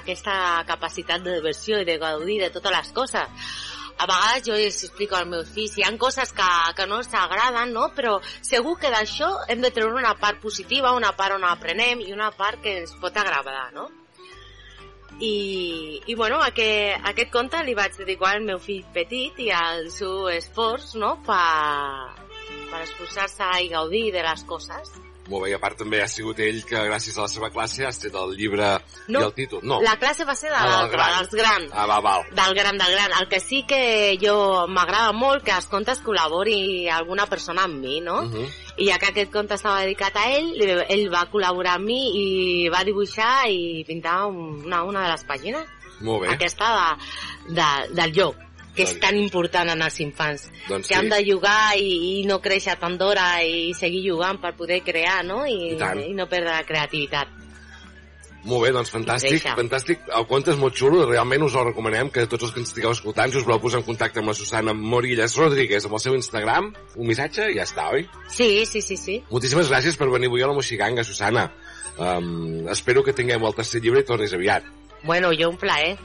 aquesta 0.00 0.36
capacitat 0.68 1.24
de 1.24 1.38
diversió 1.38 1.80
i 1.80 1.88
de 1.88 1.96
gaudir 2.00 2.38
de 2.42 2.52
totes 2.52 2.76
les 2.76 2.92
coses 2.96 3.48
a 3.96 4.04
vegades 4.04 4.44
jo 4.44 4.56
els 4.60 4.82
explico 4.84 5.16
als 5.16 5.28
meus 5.28 5.48
fills, 5.56 5.76
hi 5.78 5.84
ha 5.84 5.92
coses 5.96 6.32
que, 6.36 6.48
que 6.76 6.86
no 6.86 7.00
ens 7.00 7.14
agraden, 7.16 7.72
no? 7.72 7.88
però 7.96 8.18
segur 8.44 8.76
que 8.80 8.92
d'això 8.92 9.30
hem 9.48 9.64
de 9.64 9.72
treure 9.72 9.96
una 9.96 10.14
part 10.20 10.42
positiva, 10.42 10.92
una 10.92 11.14
part 11.16 11.38
on 11.38 11.46
aprenem 11.48 12.04
i 12.04 12.12
una 12.12 12.28
part 12.36 12.60
que 12.60 12.82
ens 12.82 12.92
pot 13.00 13.16
agradar, 13.16 13.70
no? 13.72 13.88
I, 15.20 16.02
i 16.06 16.14
bueno, 16.14 16.42
aquest, 16.44 17.00
aquest 17.08 17.32
conte 17.32 17.62
li 17.64 17.74
vaig 17.78 17.96
dedicar 17.96 18.34
al 18.34 18.44
meu 18.44 18.60
fill 18.60 18.84
petit 18.92 19.38
i 19.40 19.50
al 19.54 19.88
seu 19.94 20.28
esforç 20.28 20.92
no? 21.00 21.14
per, 21.24 22.12
per 22.70 22.82
esforçar-se 22.84 23.48
i 23.64 23.72
gaudir 23.72 24.10
de 24.12 24.24
les 24.26 24.44
coses. 24.44 24.92
Molt 25.28 25.44
bé, 25.44 25.50
i 25.50 25.54
a 25.56 25.58
part 25.58 25.78
també 25.78 26.00
ha 26.02 26.08
sigut 26.08 26.38
ell 26.38 26.60
que 26.68 26.78
gràcies 26.86 27.16
a 27.18 27.24
la 27.24 27.28
seva 27.28 27.50
classe 27.50 27.84
has 27.86 27.98
tret 27.98 28.14
el 28.14 28.36
llibre 28.38 28.68
no, 29.08 29.20
i 29.20 29.24
el 29.24 29.32
títol. 29.34 29.60
No, 29.66 29.80
la 29.82 29.96
classe 29.98 30.24
va 30.24 30.34
ser 30.38 30.50
de 30.50 30.56
Ah, 30.56 30.82
del 30.82 30.90
gran. 30.92 31.16
dels 31.18 31.34
grans. 31.34 31.72
Ah, 31.74 31.86
va, 31.86 32.00
val. 32.00 32.22
Del 32.30 32.54
gran, 32.54 32.78
del 32.78 32.92
gran. 32.94 33.10
El 33.20 33.28
que 33.28 33.40
sí 33.40 33.64
que 33.66 34.16
jo 34.22 34.66
m'agrada 34.68 35.12
molt 35.12 35.42
que 35.44 35.52
els 35.56 35.66
contes 35.66 36.02
col·labori 36.04 36.88
alguna 36.88 37.26
persona 37.26 37.64
amb 37.64 37.80
mi, 37.82 38.00
no? 38.00 38.22
Uh 38.22 38.30
-huh. 38.32 38.48
I 38.78 38.88
ja 38.90 38.98
que 38.98 39.06
aquest 39.06 39.32
conte 39.32 39.54
estava 39.54 39.80
dedicat 39.80 40.16
a 40.16 40.30
ell, 40.30 40.54
ell 40.88 41.08
va 41.12 41.28
col·laborar 41.30 41.74
amb 41.76 41.86
mi 41.86 42.00
i 42.14 42.68
va 42.68 42.84
dibuixar 42.84 43.48
i 43.48 43.84
pintar 43.86 44.26
una, 44.26 44.84
una 44.84 45.02
de 45.02 45.10
les 45.12 45.24
pàgines. 45.26 45.66
Molt 46.00 46.22
bé. 46.22 46.28
Aquesta 46.34 46.96
de, 47.48 47.54
de, 47.54 47.94
del 47.94 48.12
lloc 48.12 48.45
que 48.76 48.84
és 48.84 48.92
tan 49.00 49.16
important 49.16 49.72
en 49.72 49.82
els 49.82 49.96
infants, 50.04 50.50
Doncs 50.68 50.90
que 50.90 50.94
sí. 50.94 50.98
han 50.98 51.08
de 51.08 51.22
jugar 51.24 51.74
i, 51.80 52.20
i 52.20 52.26
no 52.28 52.42
créixer 52.44 52.76
tant 52.80 52.98
d'hora 53.00 53.40
i 53.42 53.72
seguir 53.78 54.04
jugant 54.10 54.38
per 54.42 54.52
poder 54.58 54.82
crear, 54.84 55.22
no? 55.24 55.44
I, 55.48 55.74
I 55.74 56.10
i 56.10 56.14
no 56.14 56.28
perdre 56.28 56.52
la 56.52 56.64
creativitat. 56.68 57.32
Molt 58.46 58.62
bé, 58.62 58.70
doncs 58.70 58.92
fantàstic, 58.94 59.42
fantàstic. 59.58 60.04
El 60.14 60.26
conte 60.30 60.52
és 60.52 60.58
molt 60.60 60.76
xulo 60.78 61.02
realment 61.08 61.42
us 61.42 61.56
el 61.58 61.64
recomanem 61.66 62.12
que 62.14 62.28
tots 62.30 62.46
els 62.46 62.52
que 62.54 62.60
ens 62.62 62.70
estigueu 62.70 62.92
escoltant, 62.94 63.32
si 63.32 63.40
us 63.40 63.46
voleu 63.46 63.58
posar 63.64 63.80
en 63.80 63.86
contacte 63.88 64.22
amb 64.22 64.30
la 64.30 64.36
Susana 64.38 64.74
Morillas 64.76 65.34
Rodríguez 65.40 65.88
amb 65.88 65.96
el 65.98 66.02
seu 66.04 66.14
Instagram, 66.14 66.68
un 66.94 67.10
missatge 67.10 67.48
i 67.50 67.56
ja 67.58 67.66
està, 67.66 67.88
oi? 67.96 68.06
Sí, 68.30 68.62
sí, 68.70 68.84
sí, 68.86 68.98
sí. 69.00 69.16
Moltíssimes 69.32 69.72
gràcies 69.72 69.98
per 69.98 70.06
venir 70.12 70.30
avui 70.30 70.46
a 70.46 70.50
la 70.52 70.54
Moxiganga, 70.54 71.02
Susana. 71.02 71.48
Um, 71.96 72.68
espero 72.70 73.02
que 73.02 73.16
tinguem 73.16 73.42
el 73.48 73.56
tercer 73.56 73.82
llibre 73.82 74.04
i 74.04 74.06
tornis 74.06 74.36
aviat. 74.36 74.68
Bueno, 75.02 75.32
jo 75.34 75.50
un 75.50 75.58
plaer. 75.58 75.96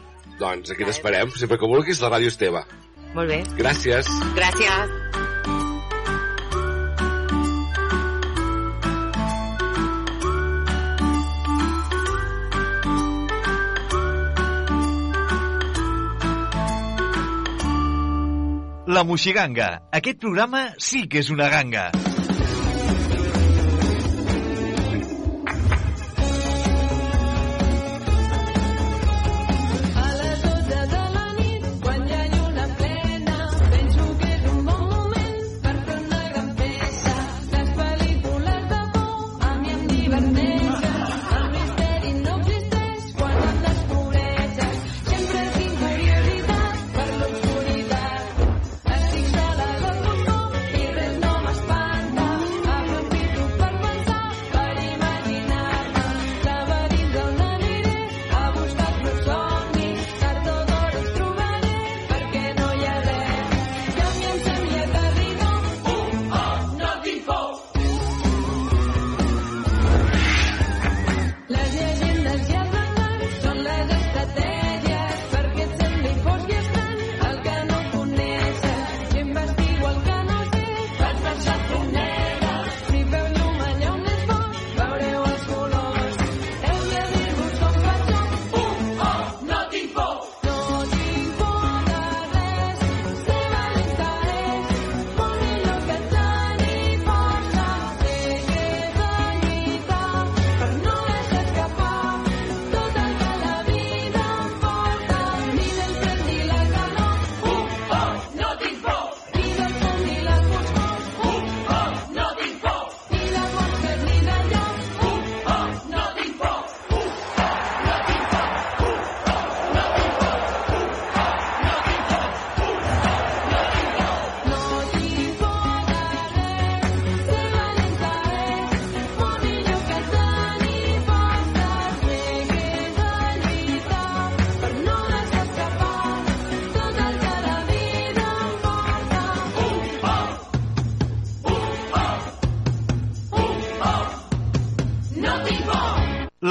Doncs 0.42 0.74
aquí 0.74 0.88
t'esperem, 0.88 1.30
sempre 1.38 1.60
que 1.62 1.70
vulguis, 1.70 2.02
la 2.02 2.10
ràdio 2.10 2.32
és 2.32 2.40
teva. 2.42 2.66
Molt 3.14 3.30
bé. 3.30 3.44
Gràcies. 3.60 4.10
Gràcies. 4.38 4.98
La 18.92 19.06
Moixiganga. 19.08 19.68
Aquest 19.96 20.18
programa 20.20 20.66
sí 20.82 21.06
que 21.08 21.22
és 21.22 21.30
una 21.32 21.48
ganga. 21.54 21.92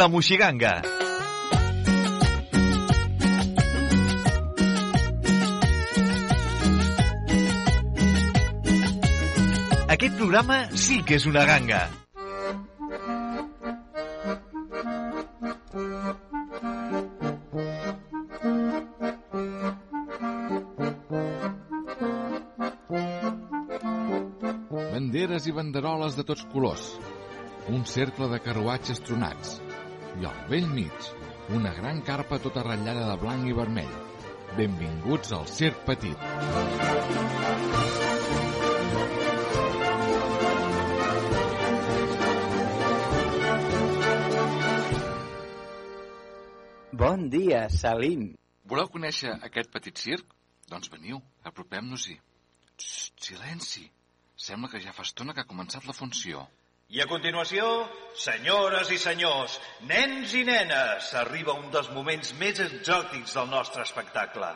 La 0.00 0.06
Moixiganga. 0.08 0.70
Aquest 9.92 10.16
programa 10.16 10.56
sí 10.72 11.02
que 11.04 11.18
és 11.20 11.26
una 11.28 11.44
ganga. 11.50 11.82
Banderes 24.80 25.44
i 25.44 25.52
banderoles 25.60 26.16
de 26.16 26.24
tots 26.24 26.48
colors. 26.54 26.94
Un 27.68 27.84
cercle 27.84 28.32
de 28.32 28.40
carruatges 28.48 29.04
tronats. 29.04 29.59
I 30.20 30.26
al 30.28 30.40
vell 30.50 30.66
mig, 30.68 31.06
una 31.56 31.70
gran 31.72 32.02
carpa 32.04 32.36
tota 32.44 32.60
ratllada 32.66 33.06
de 33.08 33.14
blanc 33.22 33.46
i 33.48 33.54
vermell. 33.56 33.92
Benvinguts 34.58 35.32
al 35.32 35.46
Circ 35.48 35.78
Petit. 35.86 36.24
Bon 47.00 47.24
dia, 47.32 47.64
Salim. 47.72 48.28
Voleu 48.68 48.92
conèixer 48.92 49.32
aquest 49.48 49.72
petit 49.72 50.04
circ? 50.04 50.36
Doncs 50.68 50.92
veniu, 50.92 51.24
apropem-nos-hi. 51.48 52.20
Silenci. 52.76 53.88
Sembla 54.36 54.68
que 54.68 54.84
ja 54.84 54.92
fa 54.92 55.08
estona 55.08 55.32
que 55.32 55.46
ha 55.46 55.48
començat 55.48 55.88
la 55.88 55.96
funció. 55.96 56.44
I 56.90 56.98
a 56.98 57.06
continuació, 57.06 57.64
senyores 58.18 58.88
i 58.90 58.96
senyors, 58.98 59.60
nens 59.86 60.32
i 60.34 60.40
nenes, 60.42 61.12
arriba 61.20 61.54
un 61.54 61.68
dels 61.70 61.86
moments 61.94 62.32
més 62.40 62.58
exòtics 62.64 63.36
del 63.36 63.46
nostre 63.52 63.84
espectacle. 63.86 64.48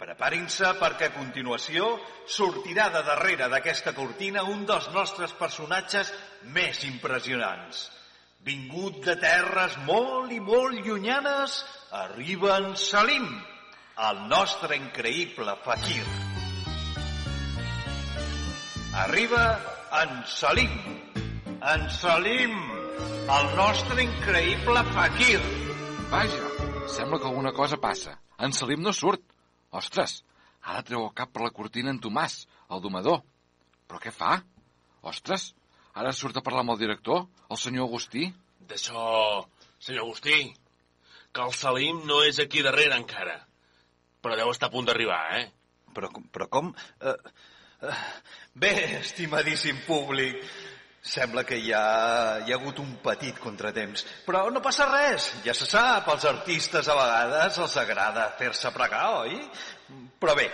Preparin-se 0.00 0.72
perquè 0.80 1.08
a 1.08 1.14
continuació 1.14 1.92
sortirà 2.26 2.88
de 2.90 3.04
darrere 3.06 3.46
d'aquesta 3.52 3.94
cortina 3.94 4.42
un 4.42 4.66
dels 4.66 4.90
nostres 4.96 5.30
personatges 5.38 6.10
més 6.58 6.82
impressionants. 6.90 7.86
Vingut 8.42 8.98
de 9.06 9.14
terres 9.22 9.78
molt 9.86 10.34
i 10.34 10.42
molt 10.42 10.82
llunyanes, 10.82 11.60
arriba 12.02 12.58
en 12.58 12.74
Salim, 12.74 13.30
el 14.10 14.24
nostre 14.26 14.74
increïble 14.74 15.54
fakir. 15.62 16.02
Arriba 19.06 19.44
en 20.02 20.24
Salim, 20.26 20.74
en 21.74 21.88
Salim, 21.90 22.54
el 23.36 23.46
nostre 23.58 24.04
increïble 24.04 24.82
fakir. 24.94 25.38
Vaja, 26.12 26.50
sembla 26.94 27.18
que 27.18 27.26
alguna 27.26 27.52
cosa 27.52 27.78
passa. 27.82 28.16
En 28.38 28.52
Salim 28.54 28.82
no 28.84 28.92
surt. 28.94 29.22
Ostres, 29.76 30.20
ara 30.62 30.84
treu 30.86 31.02
el 31.04 31.14
cap 31.16 31.32
per 31.34 31.42
la 31.44 31.50
cortina 31.54 31.90
en 31.90 31.98
Tomàs, 32.02 32.44
el 32.70 32.82
domador. 32.84 33.22
Però 33.86 33.98
què 34.02 34.12
fa? 34.14 34.36
Ostres, 35.06 35.50
ara 35.94 36.12
surt 36.14 36.38
a 36.38 36.44
parlar 36.44 36.62
amb 36.64 36.76
el 36.76 36.80
director, 36.84 37.26
el 37.50 37.60
senyor 37.60 37.90
Agustí. 37.90 38.28
D'això, 38.70 39.42
senyor 39.82 40.06
Agustí, 40.06 40.38
que 41.34 41.44
el 41.44 41.52
Salim 41.54 42.04
no 42.06 42.22
és 42.26 42.38
aquí 42.42 42.62
darrere 42.64 42.96
encara. 42.98 43.40
Però 44.22 44.38
deu 44.38 44.50
estar 44.54 44.70
a 44.70 44.74
punt 44.74 44.86
d'arribar, 44.88 45.20
eh? 45.40 45.50
Però, 45.94 46.10
com- 46.14 46.30
però 46.32 46.48
com... 46.52 46.72
Uh, 47.02 47.12
uh, 47.82 48.00
bé, 48.54 48.72
estimadíssim 49.02 49.78
públic, 49.86 50.40
sembla 51.06 51.44
que 51.46 51.58
hi 51.62 51.70
ha, 51.72 52.42
hi 52.42 52.52
ha 52.52 52.58
hagut 52.58 52.80
un 52.82 52.96
petit 53.04 53.38
contratemps. 53.38 54.04
Però 54.26 54.46
no 54.50 54.62
passa 54.64 54.88
res, 54.90 55.30
ja 55.44 55.54
se 55.54 55.68
sap, 55.70 56.08
als 56.10 56.26
artistes 56.28 56.88
a 56.90 56.96
vegades 56.98 57.60
els 57.62 57.76
agrada 57.82 58.32
fer-se 58.40 58.72
pregar, 58.74 59.04
oi? 59.22 59.38
Però 60.20 60.34
bé, 60.38 60.48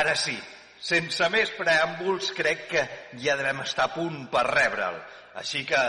ara 0.00 0.16
sí, 0.18 0.34
sense 0.82 1.28
més 1.30 1.52
preàmbuls, 1.58 2.32
crec 2.34 2.66
que 2.72 2.86
ja 3.22 3.36
devem 3.38 3.62
estar 3.62 3.86
a 3.88 3.94
punt 3.94 4.26
per 4.32 4.48
rebre'l. 4.50 4.98
Així 5.38 5.62
que 5.68 5.80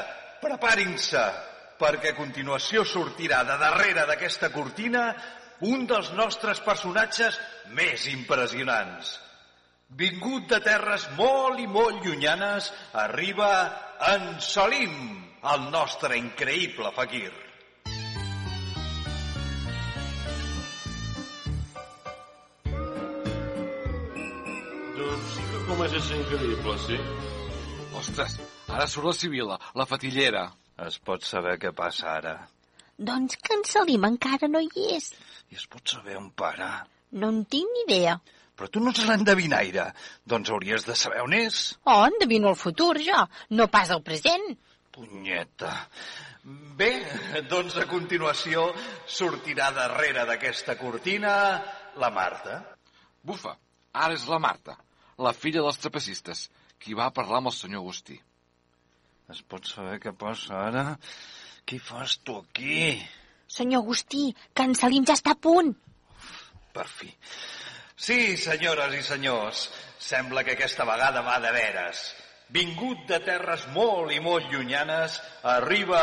preparin-se, 0.44 1.24
perquè 1.82 2.14
a 2.14 2.20
continuació 2.20 2.86
sortirà 2.86 3.42
de 3.48 3.58
darrere 3.60 4.06
d'aquesta 4.08 4.54
cortina 4.54 5.10
un 5.66 5.88
dels 5.90 6.12
nostres 6.14 6.62
personatges 6.64 7.40
més 7.74 8.06
impressionants. 8.12 9.18
Vingut 9.94 10.48
de 10.50 10.60
terres 10.64 11.06
molt 11.18 11.60
i 11.62 11.68
molt 11.70 12.02
llunyanes, 12.06 12.72
arriba 12.98 13.50
en 14.12 14.42
Salim, 14.42 14.96
el 15.54 15.62
nostre 15.72 16.18
increïble 16.20 16.90
fakir. 16.96 17.30
Doncs 24.98 25.30
sí 25.36 25.46
que 25.52 25.62
comença 25.70 26.02
a 26.02 26.04
ser 26.10 26.20
increïble, 26.20 26.76
sí? 26.84 27.00
Ostres, 28.02 28.38
ara 28.68 28.90
surt 28.92 29.08
la 29.08 29.16
Sibila, 29.16 29.60
la 29.80 29.88
fatillera. 29.88 30.50
Es 30.84 30.98
pot 31.00 31.24
saber 31.24 31.56
què 31.62 31.72
passa 31.78 32.18
ara. 32.18 32.38
Doncs 32.98 33.38
que 33.40 33.56
en 33.56 33.64
Salim 33.70 34.04
encara 34.10 34.50
no 34.52 34.60
hi 34.64 34.88
és. 34.98 35.12
I 35.54 35.60
es 35.62 35.68
pot 35.70 35.96
saber 35.96 36.18
on 36.20 36.32
para. 36.36 36.74
No 37.14 37.30
en 37.30 37.44
tinc 37.46 37.72
ni 37.72 37.86
idea. 37.88 38.18
Però 38.58 38.70
tu 38.70 38.82
no 38.84 38.92
ets 38.94 39.06
l'endevinaire. 39.08 39.88
Doncs 40.30 40.52
hauries 40.54 40.86
de 40.86 40.96
saber 40.98 41.24
on 41.26 41.34
és. 41.38 41.64
Oh, 41.90 42.04
endevino 42.06 42.52
el 42.54 42.60
futur, 42.60 42.96
jo. 43.02 43.24
No 43.58 43.70
pas 43.74 43.90
el 43.96 44.04
present. 44.06 44.54
Punyeta. 44.94 45.74
Bé, 46.78 46.92
doncs 47.50 47.78
a 47.80 47.88
continuació 47.90 48.68
sortirà 49.08 49.72
darrere 49.74 50.26
d'aquesta 50.30 50.76
cortina 50.78 51.34
la 52.02 52.10
Marta. 52.12 52.60
Bufa, 53.24 53.56
ara 53.94 54.18
és 54.18 54.28
la 54.28 54.42
Marta, 54.44 54.76
la 55.24 55.32
filla 55.34 55.64
dels 55.64 55.80
trapecistes, 55.80 56.50
qui 56.84 56.98
va 57.00 57.14
parlar 57.16 57.40
amb 57.40 57.54
el 57.54 57.56
senyor 57.56 57.86
Agustí. 57.86 58.20
Es 59.32 59.40
pot 59.48 59.66
saber 59.66 60.02
què 60.04 60.12
passa 60.20 60.66
ara? 60.68 60.86
Què 61.64 61.80
fas 61.80 62.18
tu 62.28 62.36
aquí? 62.42 62.92
Senyor 63.48 63.86
Agustí, 63.86 64.34
que 64.54 64.68
en 64.68 64.76
Salim 64.76 65.08
ja 65.08 65.16
està 65.16 65.38
a 65.38 65.40
punt. 65.48 65.72
Per 66.76 66.88
fi. 66.92 67.08
Sí, 67.96 68.38
senyores 68.38 68.96
i 68.98 69.02
senyors, 69.06 69.70
sembla 70.02 70.44
que 70.44 70.56
aquesta 70.58 70.86
vegada 70.86 71.22
va 71.22 71.38
de 71.40 71.52
veres. 71.54 72.02
Vingut 72.54 73.06
de 73.10 73.20
terres 73.22 73.68
molt 73.74 74.12
i 74.14 74.20
molt 74.20 74.50
llunyanes, 74.52 75.20
arriba 75.44 76.02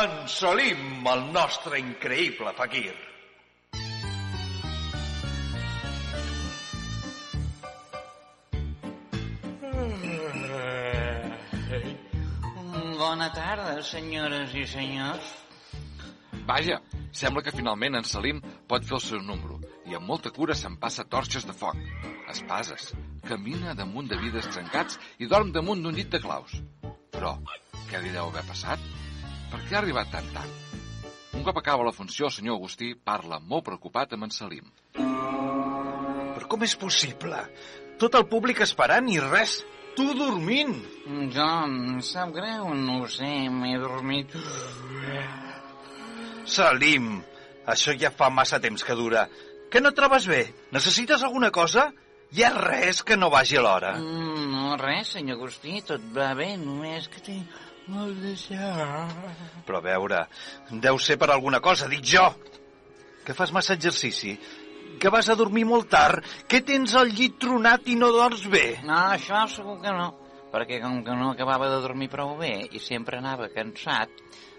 en 0.00 0.26
Salim, 0.28 1.06
el 1.06 1.22
nostre 1.32 1.78
increïble 1.78 2.52
fakir. 2.58 2.94
Bona 12.98 13.30
tarda, 13.32 13.78
senyores 13.86 14.54
i 14.58 14.66
senyors. 14.66 15.34
Vaja, 16.50 16.82
sembla 17.14 17.46
que 17.46 17.54
finalment 17.54 18.02
en 18.02 18.06
Salim 18.06 18.42
pot 18.66 18.82
fer 18.84 18.98
el 18.98 19.06
seu 19.06 19.22
número 19.22 19.58
i 19.88 19.96
amb 19.96 20.06
molta 20.08 20.30
cura 20.34 20.54
se'n 20.58 20.76
passa 20.80 21.06
torxes 21.08 21.46
de 21.48 21.54
foc, 21.56 21.76
espases, 22.28 22.92
camina 23.24 23.74
damunt 23.78 24.08
de 24.10 24.18
vidres 24.20 24.48
trencats 24.52 24.98
i 25.18 25.28
dorm 25.30 25.52
damunt 25.52 25.82
d'un 25.82 25.96
llit 25.96 26.10
de 26.12 26.20
claus. 26.20 26.58
Però, 27.14 27.34
què 27.88 28.00
li 28.02 28.12
deu 28.12 28.28
haver 28.28 28.44
passat? 28.48 28.82
Per 29.48 29.62
què 29.64 29.76
ha 29.76 29.80
arribat 29.82 30.12
tan 30.12 30.28
tard? 30.34 30.64
Un 31.38 31.44
cop 31.46 31.56
acaba 31.60 31.86
la 31.86 31.94
funció, 31.94 32.26
el 32.28 32.34
senyor 32.34 32.58
Agustí 32.58 32.92
parla 32.94 33.40
molt 33.40 33.64
preocupat 33.68 34.12
amb 34.12 34.28
en 34.28 34.34
Salim. 34.34 34.68
Però 34.98 36.48
com 36.52 36.64
és 36.66 36.76
possible? 36.76 37.40
Tot 37.98 38.16
el 38.18 38.28
públic 38.30 38.60
esperant 38.64 39.08
i 39.10 39.18
res. 39.22 39.58
Tu 39.96 40.04
dormint. 40.14 40.76
Jo, 41.34 41.46
em 41.66 41.98
sap 42.06 42.30
greu, 42.36 42.68
no 42.74 43.00
ho 43.02 43.08
sé, 43.10 43.30
m'he 43.50 43.72
dormit. 43.82 44.36
Salim, 46.46 47.08
això 47.68 47.96
ja 47.98 48.12
fa 48.14 48.30
massa 48.30 48.60
temps 48.62 48.84
que 48.86 48.94
dura. 48.96 49.26
Que 49.68 49.80
no 49.84 49.92
et 49.92 49.96
trobes 49.98 50.26
bé? 50.30 50.42
Necessites 50.72 51.22
alguna 51.22 51.50
cosa? 51.52 51.90
Hi 52.32 52.44
ha 52.44 52.52
res 52.54 53.02
que 53.04 53.16
no 53.16 53.30
vagi 53.32 53.56
a 53.56 53.64
l'hora. 53.64 53.94
Mm, 54.00 54.46
no, 54.52 54.76
res, 54.80 55.14
senyor 55.16 55.38
Agustí, 55.38 55.80
tot 55.88 56.04
va 56.16 56.32
bé, 56.36 56.54
només 56.60 57.08
que 57.12 57.22
tinc 57.24 57.58
molt 57.88 58.20
de 58.20 58.34
son. 58.36 59.12
Però 59.68 59.80
a 59.80 59.84
veure, 59.84 60.22
deu 60.84 61.00
ser 61.00 61.16
per 61.20 61.30
alguna 61.32 61.60
cosa, 61.64 61.88
dic 61.88 62.04
jo. 62.04 62.26
Que 63.24 63.36
fas 63.36 63.52
massa 63.52 63.76
exercici, 63.76 64.34
que 65.00 65.12
vas 65.12 65.28
a 65.28 65.36
dormir 65.36 65.64
molt 65.68 65.88
tard, 65.92 66.24
que 66.48 66.60
tens 66.64 66.94
el 67.00 67.12
llit 67.16 67.36
tronat 67.40 67.88
i 67.88 67.96
no 67.96 68.12
dorms 68.12 68.44
bé. 68.52 68.66
No, 68.88 68.98
això 69.16 69.44
segur 69.52 69.78
que 69.84 69.92
no, 69.92 70.10
perquè 70.52 70.80
com 70.84 71.02
que 71.04 71.16
no 71.16 71.32
acabava 71.32 71.68
de 71.72 71.80
dormir 71.84 72.08
prou 72.12 72.36
bé 72.40 72.54
i 72.72 72.80
sempre 72.82 73.20
anava 73.20 73.50
cansat, 73.52 74.12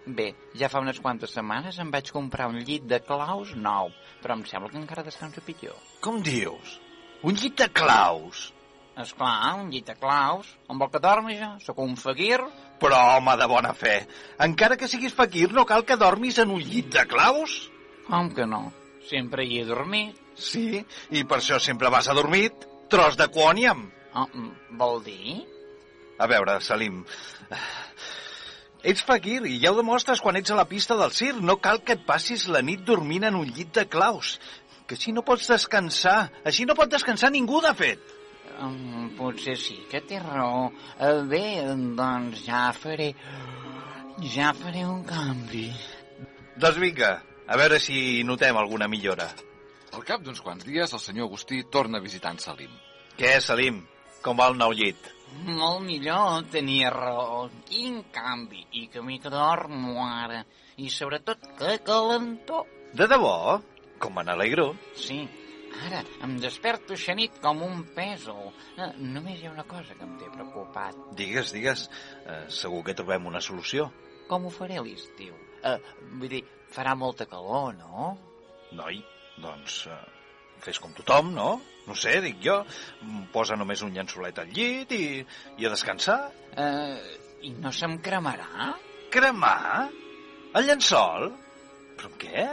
bé, 0.05 0.29
ja 0.57 0.69
fa 0.71 0.81
unes 0.83 0.99
quantes 1.03 1.33
setmanes 1.35 1.79
em 1.81 1.89
vaig 1.91 2.11
comprar 2.13 2.47
un 2.51 2.59
llit 2.65 2.85
de 2.89 3.01
claus 3.05 3.55
nou, 3.55 3.91
però 4.23 4.37
em 4.37 4.45
sembla 4.47 4.71
que 4.71 4.79
encara 4.81 5.05
descansa 5.05 5.43
pitjor. 5.45 5.75
Com 6.03 6.21
dius? 6.25 6.79
Un 7.23 7.35
llit 7.35 7.57
de 7.59 7.67
claus? 7.75 8.49
Esclar, 8.99 9.55
un 9.61 9.69
llit 9.71 9.87
de 9.87 9.95
claus. 9.95 10.49
On 10.67 10.79
vol 10.79 10.89
que 10.91 10.99
dormi 11.03 11.37
jo? 11.39 11.53
Sóc 11.63 11.77
un 11.83 11.95
fakir? 11.99 12.39
Però, 12.79 12.99
home, 13.17 13.35
de 13.39 13.47
bona 13.47 13.73
fe, 13.75 13.95
encara 14.43 14.77
que 14.79 14.89
siguis 14.91 15.15
fakir, 15.15 15.49
no 15.55 15.65
cal 15.67 15.85
que 15.87 15.99
dormis 15.99 16.39
en 16.43 16.51
un 16.55 16.63
llit 16.63 16.91
de 16.95 17.05
claus? 17.07 17.59
Com 18.07 18.31
que 18.35 18.47
no? 18.47 18.65
Sempre 19.09 19.45
hi 19.47 19.61
he 19.61 19.67
dormit. 19.67 20.17
Sí, 20.39 20.81
i 21.11 21.23
per 21.27 21.39
això 21.39 21.59
sempre 21.63 21.91
vas 21.91 22.07
adormit. 22.11 22.67
Tros 22.89 23.17
de 23.19 23.27
quòniam. 23.31 23.85
Oh, 24.17 24.27
vol 24.79 25.03
dir? 25.05 25.43
A 26.19 26.27
veure, 26.27 26.57
Salim, 26.59 27.03
ets 28.83 29.03
fakir 29.05 29.41
i 29.47 29.57
ja 29.61 29.73
ho 29.73 29.77
demostres 29.77 30.21
quan 30.23 30.39
ets 30.39 30.51
a 30.51 30.57
la 30.59 30.67
pista 30.69 30.97
del 30.99 31.11
circ. 31.15 31.41
No 31.41 31.59
cal 31.63 31.83
que 31.83 31.97
et 31.97 32.05
passis 32.07 32.47
la 32.47 32.61
nit 32.65 32.85
dormint 32.87 33.27
en 33.27 33.37
un 33.39 33.49
llit 33.49 33.73
de 33.75 33.85
claus. 33.87 34.37
Que 34.87 34.97
així 34.97 35.13
no 35.13 35.25
pots 35.25 35.49
descansar. 35.51 36.29
Així 36.47 36.65
no 36.65 36.75
pot 36.77 36.89
descansar 36.91 37.31
ningú, 37.33 37.61
de 37.61 37.73
fet. 37.77 38.15
Um, 38.59 39.11
potser 39.15 39.55
sí 39.59 39.77
que 39.91 40.01
té 40.03 40.19
raó. 40.19 40.69
Uh, 40.97 41.23
bé, 41.29 41.45
doncs 41.97 42.43
ja 42.47 42.69
faré... 42.75 43.13
Ja 44.19 44.49
faré 44.51 44.81
un 44.83 45.05
canvi. 45.07 45.69
Doncs 46.59 46.79
vinga, 46.81 47.13
a 47.47 47.55
veure 47.55 47.77
si 47.79 48.25
notem 48.27 48.57
alguna 48.59 48.89
millora. 48.91 49.29
Al 49.95 50.03
cap 50.03 50.25
d'uns 50.25 50.41
quants 50.43 50.67
dies, 50.67 50.91
el 50.91 50.99
senyor 50.99 51.29
Agustí 51.29 51.61
torna 51.71 52.01
a 52.01 52.03
visitar 52.03 52.33
en 52.35 52.41
Salim. 52.43 52.73
Què, 53.15 53.37
Salim? 53.39 53.79
Com 54.25 54.37
va 54.41 54.49
el 54.51 54.59
nou 54.59 54.75
llit? 54.75 55.07
Molt 55.45 55.83
millor, 55.85 56.43
tenia 56.51 56.89
raó. 56.93 57.47
Quin 57.67 58.03
canvi. 58.13 58.65
I 58.81 58.87
que 58.91 59.01
m'hi 59.05 59.19
dormo 59.23 60.05
ara. 60.05 60.43
I 60.77 60.89
sobretot, 60.93 61.45
que 61.59 61.77
calentor. 61.85 62.65
De 62.93 63.07
debò? 63.07 63.59
Com 63.99 64.15
me 64.15 64.23
n'alegro. 64.23 64.71
Sí, 64.95 65.19
ara 65.85 66.01
em 66.25 66.37
desperto 66.41 66.97
xenit 66.97 67.39
com 67.43 67.63
un 67.65 67.83
pèsol. 67.95 68.51
Eh, 68.77 68.91
només 68.99 69.41
hi 69.41 69.49
ha 69.49 69.53
una 69.53 69.67
cosa 69.67 69.95
que 69.95 70.07
em 70.07 70.15
té 70.21 70.29
preocupat. 70.33 70.97
Digues, 71.19 71.53
digues. 71.55 71.87
Eh, 72.25 72.45
segur 72.61 72.83
que 72.87 72.95
trobem 72.97 73.27
una 73.29 73.41
solució. 73.43 73.89
Com 74.29 74.45
ho 74.45 74.53
faré 74.53 74.79
l'estiu? 74.81 75.35
Eh, 75.63 75.77
vull 76.15 76.31
dir, 76.31 76.43
farà 76.73 76.95
molta 76.95 77.27
calor, 77.29 77.73
no? 77.75 78.13
Noi, 78.77 79.01
doncs 79.43 79.81
eh, 79.91 79.99
fes 80.63 80.79
com 80.79 80.93
tothom, 80.95 81.33
no? 81.35 81.49
No 81.89 81.97
sé, 81.97 82.19
dic 82.21 82.37
jo. 82.45 82.59
Posa 83.33 83.57
només 83.57 83.81
un 83.85 83.95
llençolet 83.95 84.37
al 84.41 84.53
llit 84.53 84.93
i, 84.93 85.05
i 85.57 85.65
a 85.65 85.73
descansar. 85.73 86.19
Eh, 86.53 87.17
I 87.49 87.55
no 87.57 87.71
se'm 87.73 87.97
cremarà? 88.05 88.73
Cremar? 89.13 89.87
El 90.53 90.67
llençol? 90.69 91.31
Però 91.97 92.11
amb 92.11 92.19
què? 92.21 92.49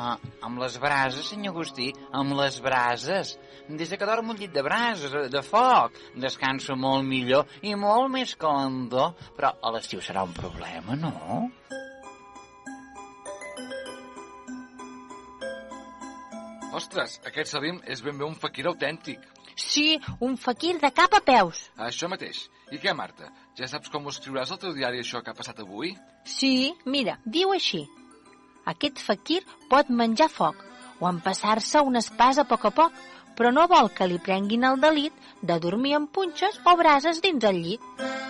Ah, 0.00 0.16
amb 0.46 0.60
les 0.62 0.78
brases, 0.80 1.28
senyor 1.28 1.54
Agustí, 1.54 1.90
amb 2.16 2.34
les 2.38 2.58
brases. 2.64 3.34
Des 3.68 3.90
de 3.92 3.98
que 4.00 4.08
dormo 4.08 4.34
un 4.34 4.40
llit 4.40 4.54
de 4.54 4.62
brases, 4.66 5.14
de 5.30 5.42
foc, 5.46 5.98
descanso 6.24 6.76
molt 6.78 7.06
millor 7.06 7.46
i 7.62 7.76
molt 7.78 8.10
més 8.14 8.34
calendor. 8.40 9.14
Però 9.38 9.52
a 9.54 9.74
l'estiu 9.76 10.02
serà 10.02 10.24
un 10.26 10.34
problema, 10.34 10.98
no? 10.98 11.50
Ostres, 16.76 17.18
aquest 17.26 17.50
Salim 17.50 17.80
és 17.90 18.02
ben 18.06 18.18
bé 18.18 18.24
un 18.26 18.36
faquir 18.38 18.66
autèntic. 18.70 19.22
Sí, 19.58 19.98
un 20.22 20.36
faquir 20.38 20.76
de 20.80 20.90
cap 20.94 21.14
a 21.18 21.20
peus. 21.26 21.64
Això 21.88 22.08
mateix. 22.08 22.44
I 22.70 22.78
què, 22.78 22.94
Marta? 22.94 23.30
Ja 23.58 23.66
saps 23.68 23.90
com 23.90 24.06
ho 24.06 24.12
escriuràs 24.14 24.52
al 24.54 24.60
teu 24.62 24.74
diari 24.76 25.02
això 25.02 25.20
que 25.24 25.32
ha 25.32 25.36
passat 25.36 25.58
avui? 25.64 25.96
Sí, 26.24 26.72
mira, 26.86 27.18
diu 27.26 27.50
així. 27.56 27.82
Aquest 28.70 29.02
faquir 29.02 29.40
pot 29.72 29.90
menjar 29.90 30.30
foc 30.30 30.62
o 31.00 31.08
empassar-se 31.10 31.82
un 31.82 31.98
espàs 31.98 32.38
a 32.38 32.46
poc 32.46 32.68
a 32.70 32.74
poc, 32.76 33.02
però 33.36 33.50
no 33.56 33.66
vol 33.66 33.90
que 33.96 34.06
li 34.06 34.20
prenguin 34.22 34.68
el 34.68 34.78
delit 34.80 35.30
de 35.42 35.58
dormir 35.58 35.96
amb 35.98 36.12
punxes 36.14 36.60
o 36.64 36.76
brases 36.78 37.22
dins 37.24 37.50
el 37.50 37.62
llit. 37.64 38.29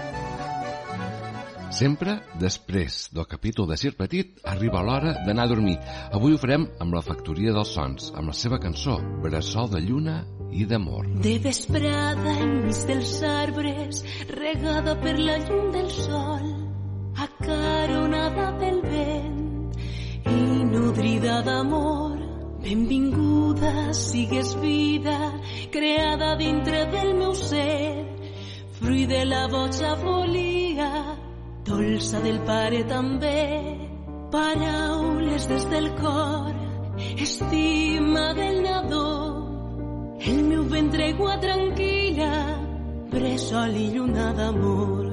Sempre 1.71 2.17
després 2.35 3.05
del 3.15 3.23
capítol 3.31 3.69
de 3.69 3.77
Circ 3.79 3.95
Petit 3.95 4.41
arriba 4.51 4.81
l'hora 4.83 5.13
d'anar 5.23 5.45
a 5.47 5.51
dormir. 5.53 5.77
Avui 6.11 6.35
ho 6.35 6.39
farem 6.41 6.65
amb 6.83 6.97
la 6.97 7.03
Factoria 7.05 7.53
dels 7.55 7.71
Sons, 7.77 8.09
amb 8.11 8.27
la 8.27 8.35
seva 8.35 8.59
cançó 8.59 8.97
Bressol 9.23 9.71
de 9.71 9.79
lluna 9.85 10.17
i 10.51 10.65
d'amor. 10.67 11.07
De 11.23 11.37
vesprada 11.39 12.35
enmig 12.43 12.81
dels 12.89 13.13
arbres, 13.23 14.03
regada 14.35 14.97
per 14.99 15.15
la 15.15 15.37
llum 15.45 15.71
del 15.71 15.87
sol, 15.95 16.51
acaronada 17.27 18.51
pel 18.59 18.83
vent 18.91 19.41
i 20.27 20.43
nodrida 20.75 21.39
d'amor. 21.47 22.19
Benvinguda 22.67 23.89
sigues 23.95 24.53
vida, 24.59 25.17
creada 25.71 26.35
dintre 26.35 26.83
del 26.91 27.15
meu 27.15 27.33
ser, 27.33 28.05
fruit 28.77 29.07
de 29.09 29.23
la 29.25 29.47
boja 29.47 29.95
volia, 30.03 30.91
dolça 31.65 32.19
del 32.23 32.39
pare 32.47 32.83
també. 32.89 33.37
Paraules 34.31 35.47
des 35.51 35.65
del 35.69 35.89
cor, 35.99 36.55
estima 37.19 38.33
del 38.33 38.61
nadó, 38.63 39.07
el 40.23 40.43
meu 40.47 40.63
ventre 40.71 41.09
aigua 41.11 41.35
tranquil·la, 41.43 42.33
bressol 43.11 43.75
i 43.75 43.89
lluna 43.97 44.31
d'amor. 44.37 45.10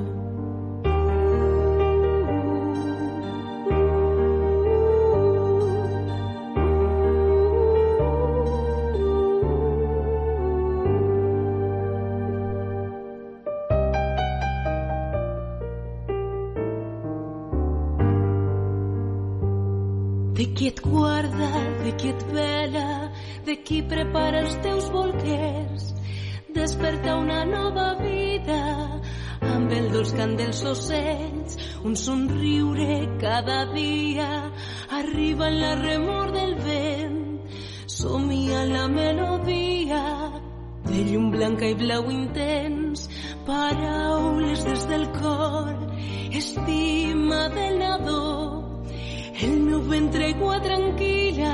De 20.39 20.45
qui 20.55 20.69
et 20.69 20.81
guarda, 20.81 21.49
de 21.83 21.91
qui 21.99 22.11
et 22.15 22.21
vela, 22.31 23.11
de 23.45 23.57
qui 23.67 23.81
prepara 23.83 24.45
els 24.45 24.53
teus 24.63 24.85
bolquers. 24.95 25.89
Desperta 26.55 27.17
una 27.19 27.41
nova 27.45 27.89
vida 27.99 28.59
amb 29.49 29.73
el 29.75 29.89
dolç 29.91 30.13
cant 30.15 30.37
dels 30.39 30.61
ocells, 30.63 31.59
un 31.83 31.99
somriure 31.99 33.01
cada 33.19 33.65
dia, 33.73 34.29
arriba 35.01 35.49
en 35.49 35.59
la 35.59 35.75
remor 35.81 36.31
del 36.37 36.55
vent, 36.69 37.19
somia 37.99 38.63
la 38.71 38.87
melodia. 38.95 40.05
De 40.87 41.03
llum 41.11 41.33
blanca 41.35 41.67
i 41.67 41.75
blau 41.83 42.07
intens, 42.15 43.09
paraules 43.51 44.63
des 44.71 44.87
del 44.95 45.11
cor, 45.19 45.75
estima 46.31 47.49
del 47.59 47.83
nadó, 47.83 48.48
el 49.49 49.61
meu 49.65 49.81
ventre 49.89 50.27
aigua 50.29 50.59
tranquil·la, 50.65 51.53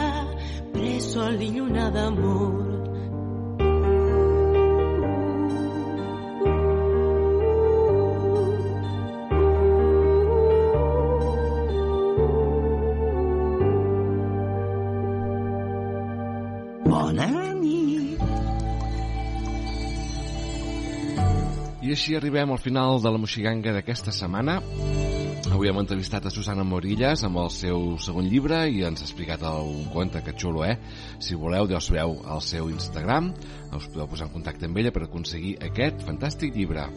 bressol 0.74 1.42
i 1.42 1.50
lluna 1.54 1.88
d'amor. 1.94 2.70
Bona 16.88 17.30
nit. 17.60 18.22
I 21.84 21.94
així 21.94 22.16
arribem 22.18 22.50
al 22.50 22.62
final 22.62 23.02
de 23.04 23.14
la 23.14 23.20
Moxiganga 23.22 23.76
d'aquesta 23.76 24.14
setmana. 24.14 24.62
Avui 25.54 25.68
hem 25.70 25.76
entrevistat 25.78 26.24
a 26.26 26.30
Susana 26.34 26.64
Morillas 26.66 27.20
amb 27.22 27.38
el 27.38 27.50
seu 27.54 27.92
segon 28.02 28.26
llibre 28.26 28.56
i 28.74 28.80
ens 28.82 29.04
ha 29.04 29.06
explicat 29.06 29.44
un 29.46 29.84
conte 29.92 30.18
que 30.26 30.32
xulo, 30.34 30.64
eh? 30.66 30.74
Si 31.22 31.38
voleu, 31.38 31.68
ja 31.70 31.78
us 31.78 31.92
veu 31.94 32.16
al 32.26 32.42
seu 32.42 32.72
Instagram, 32.72 33.28
us 33.70 33.86
podeu 33.86 34.08
posar 34.10 34.26
en 34.26 34.32
contacte 34.32 34.66
amb 34.66 34.82
ella 34.82 34.90
per 34.90 35.04
aconseguir 35.06 35.54
aquest 35.62 36.02
fantàstic 36.08 36.58
llibre. 36.58 36.88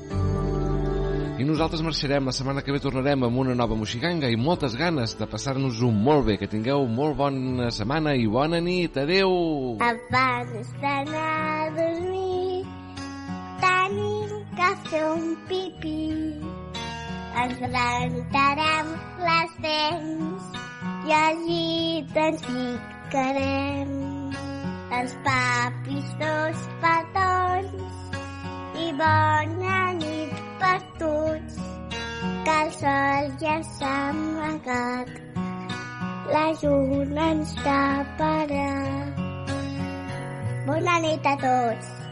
I 1.38 1.46
nosaltres 1.46 1.86
marxarem, 1.86 2.26
la 2.26 2.34
setmana 2.34 2.66
que 2.66 2.74
ve 2.74 2.82
tornarem 2.82 3.28
amb 3.30 3.44
una 3.46 3.54
nova 3.54 3.78
Moxiganga 3.78 4.34
i 4.34 4.42
moltes 4.42 4.74
ganes 4.74 5.14
de 5.22 5.30
passar-nos-ho 5.30 5.94
molt 5.94 6.26
bé. 6.26 6.42
Que 6.42 6.50
tingueu 6.50 6.90
molt 6.90 7.14
bona 7.22 7.70
setmana 7.70 8.18
i 8.18 8.26
bona 8.26 8.58
nit. 8.58 8.98
Adeu! 8.98 9.78
Abans 9.86 10.74
d'anar 10.82 11.30
a 11.62 11.72
dormir 11.78 12.66
tenim 13.62 14.38
que 14.58 14.76
fer 14.90 15.08
un 15.14 15.36
pipí. 15.46 16.47
Ens 17.42 17.60
rentarem 17.62 18.88
les 19.28 19.52
dents 19.66 20.48
i 21.10 21.14
al 21.18 21.42
llit 21.48 22.18
ens 22.24 22.46
ficarem 22.48 23.92
els 25.00 25.14
papis 25.28 26.10
dos 26.24 26.64
petons 26.86 28.82
i 28.86 28.90
bona 29.02 29.82
nit 30.00 30.42
per 30.64 30.80
tots 31.04 31.62
que 32.48 32.58
el 32.64 32.74
sol 32.80 33.32
ja 33.46 33.60
s'ha 33.76 33.94
amagat 34.10 35.14
la 36.34 36.48
lluna 36.64 37.30
ens 37.36 37.56
taparà 37.62 38.74
Bona 40.68 41.00
nit 41.00 41.24
a 41.24 41.38
tots. 41.40 42.07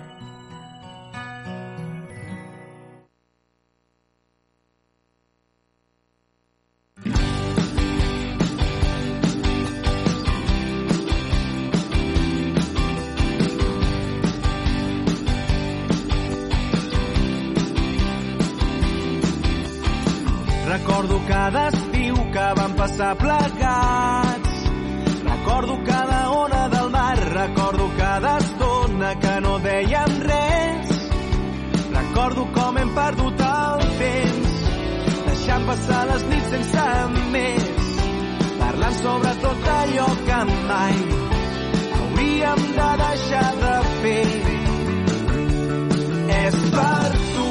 Passar 22.95 23.15
plegats. 23.17 24.49
Recordo 25.23 25.84
cada 25.84 26.29
ona 26.31 26.69
del 26.69 26.89
mar, 26.89 27.17
recordo 27.17 27.91
cada 27.97 28.38
estona 28.38 29.19
que 29.19 29.41
no 29.41 29.60
dèiem 29.60 30.12
res. 30.21 30.89
Recordo 31.91 32.45
com 32.53 32.77
hem 32.77 32.93
perdut 32.95 33.41
el 33.47 33.84
temps, 33.99 34.53
deixant 35.27 35.65
passar 35.67 36.01
les 36.12 36.23
nits 36.29 36.49
sense 36.53 36.86
més, 37.36 37.67
parlant 38.62 38.97
sobre 39.01 39.34
tot 39.43 39.69
allò 39.75 40.08
que 40.29 40.39
mai 40.69 40.95
hauríem 41.99 42.63
de 42.79 42.89
deixar 43.03 43.49
de 43.63 43.75
fer. 44.01 44.29
És 46.45 46.62
per 46.77 47.12
tu 47.36 47.49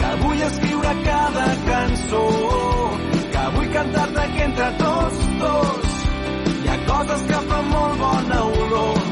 que 0.00 0.16
vull 0.24 0.42
escriure 0.50 0.96
cada 1.06 1.46
cançó, 1.70 2.83
cantar-te 3.84 4.32
que 4.32 4.44
entre 4.44 4.70
tots 4.78 5.18
dos 5.40 5.88
hi 6.62 6.68
ha 6.68 6.76
coses 6.88 7.24
que 7.28 7.40
fan 7.48 7.66
molt 7.72 7.98
bona 8.00 8.38
olor. 8.44 9.02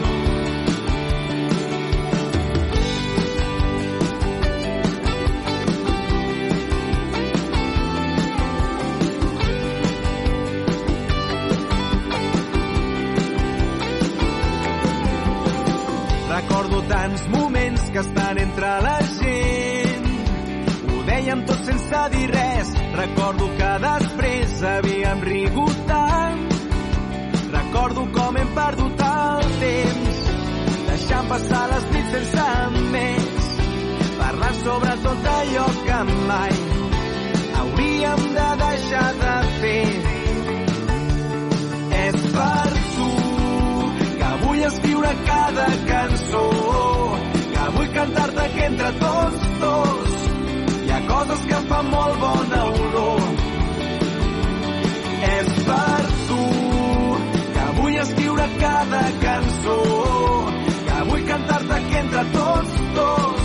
Recordo 16.32 16.82
tants 16.88 17.26
moments 17.28 17.90
que 17.92 17.98
estan 17.98 18.38
entre 18.46 18.70
la 18.86 18.98
gent. 19.18 20.08
Ho 20.88 21.02
dèiem 21.10 21.44
tot 21.50 21.68
sense 21.68 22.06
dir 22.16 22.30
res. 22.32 22.71
Recordo 22.92 23.48
que 23.56 23.70
després 23.84 24.62
havíem 24.68 25.22
rigut 25.24 25.78
tant. 25.88 26.42
Recordo 27.52 28.04
com 28.16 28.36
hem 28.36 28.50
perdut 28.56 29.02
el 29.06 29.48
temps, 29.62 30.20
deixant 30.90 31.30
passar 31.32 31.62
les 31.72 31.88
nits 31.94 32.12
sense 32.16 32.46
més, 32.92 33.48
parlant 34.20 34.60
sobre 34.60 34.96
tot 35.06 35.28
allò 35.36 35.66
que 35.88 35.98
mai 36.28 36.54
hauríem 37.62 38.22
de 38.36 38.48
deixar 38.62 39.08
de 39.22 39.34
fer. 39.62 39.88
És 42.02 42.20
per 42.36 42.70
tu 42.96 43.10
que 44.20 44.32
vull 44.44 44.64
escriure 44.68 45.12
cada 45.26 45.68
cançó, 45.90 46.46
que 47.54 47.70
vull 47.76 47.92
cantar-te 47.98 48.48
que 48.56 48.64
entre 48.70 48.92
tots 49.00 49.50
dos 49.64 50.28
hi 50.82 50.90
ha 50.90 51.00
coses 51.08 51.44
que 51.48 51.60
fan 51.70 51.86
molt 51.90 52.01
cantar-te 61.72 61.88
que 61.88 61.98
entre 61.98 62.24
tots 62.32 62.72
dos 62.94 63.40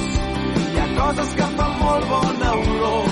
hi 0.73 0.79
ha 0.79 0.87
coses 0.99 1.33
que 1.35 1.47
fan 1.57 1.73
molt 1.81 2.07
bona 2.11 2.51
olor. 2.53 3.09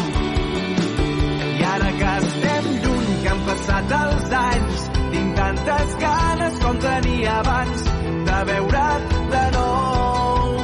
I 1.59 1.63
ara 1.73 1.91
que 1.99 2.11
estem 2.25 2.65
lluny, 2.83 3.11
que 3.23 3.29
han 3.29 3.43
passat 3.49 3.95
els 3.99 4.31
anys, 4.41 4.87
tinc 5.11 5.35
tantes 5.35 5.95
ganes 6.05 6.59
com 6.63 6.81
tenia 6.87 7.37
abans 7.43 7.85
de 8.31 8.41
veure't 8.51 9.15
de 9.35 9.45
nou, 9.59 10.57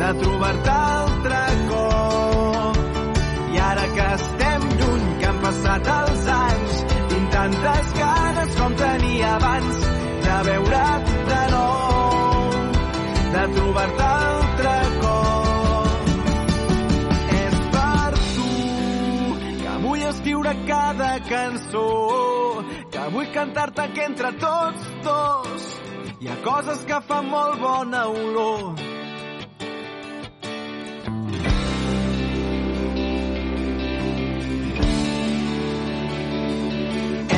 de 0.00 0.10
trobar-te 0.22 1.07
cançó, 21.28 22.64
que 22.90 23.08
vull 23.12 23.26
cantar-te 23.32 23.88
que 23.94 24.04
entre 24.04 24.32
tots 24.44 24.86
dos 25.04 25.66
hi 26.20 26.28
ha 26.28 26.36
coses 26.44 26.84
que 26.88 27.00
fan 27.08 27.28
molt 27.30 27.60
bona 27.60 28.04
olor. 28.08 28.62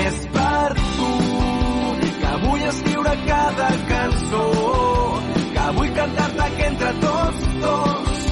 És 0.00 0.20
per 0.36 0.70
tu 0.84 1.10
que 2.20 2.36
vull 2.46 2.64
escriure 2.70 3.16
cada 3.26 3.72
cançó, 3.90 4.46
que 5.56 5.66
vull 5.80 5.92
cantar-te 5.98 6.48
que 6.56 6.70
entre 6.70 6.94
tots 7.08 7.50
dos 7.66 8.24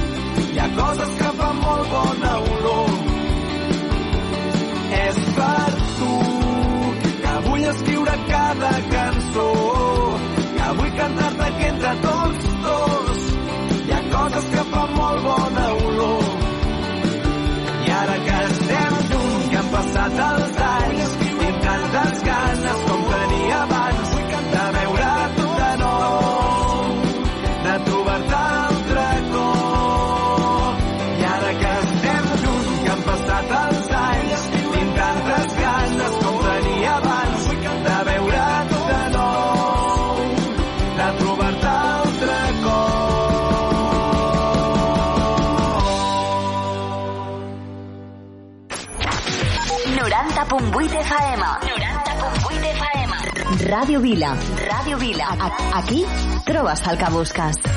hi 0.53 0.63
ha 0.63 0.71
coses 0.81 1.21
que 1.23 1.35
fan 1.43 1.63
molt 1.67 1.95
bona 1.97 2.39
olor. 2.55 2.98
Per 5.39 5.73
tu 5.99 6.15
que 7.23 7.35
vull 7.47 7.65
escriure 7.73 8.15
cada 8.31 8.73
cançó, 8.95 9.49
que 10.57 10.71
vull 10.81 10.93
cantar-te 11.01 11.49
que 11.59 11.69
entre 11.69 11.95
tots 12.07 12.51
dos 12.67 13.23
hi 13.85 13.95
ha 13.97 14.03
coses 14.17 14.51
que 14.57 14.67
fan 14.75 14.95
molt 14.99 15.23
bona 15.29 15.69
olor. 15.87 16.29
I 17.87 17.97
ara 18.01 18.19
que 18.27 18.43
estem 18.51 19.01
junts, 19.13 19.49
que 19.53 19.63
han 19.63 19.73
passat 19.77 20.23
els 20.29 20.63
anys, 20.73 21.19
tinc 21.25 21.65
tantes 21.69 22.23
ganes 22.31 22.88
FM. 53.79 53.89
Ràdio 53.89 54.01
Vila. 54.03 54.31
Ràdio 54.59 54.99
Vila. 54.99 55.29
Aquí 55.79 56.05
trobes 56.45 56.83
el 56.91 56.99
que 56.99 57.11
busques. 57.15 57.68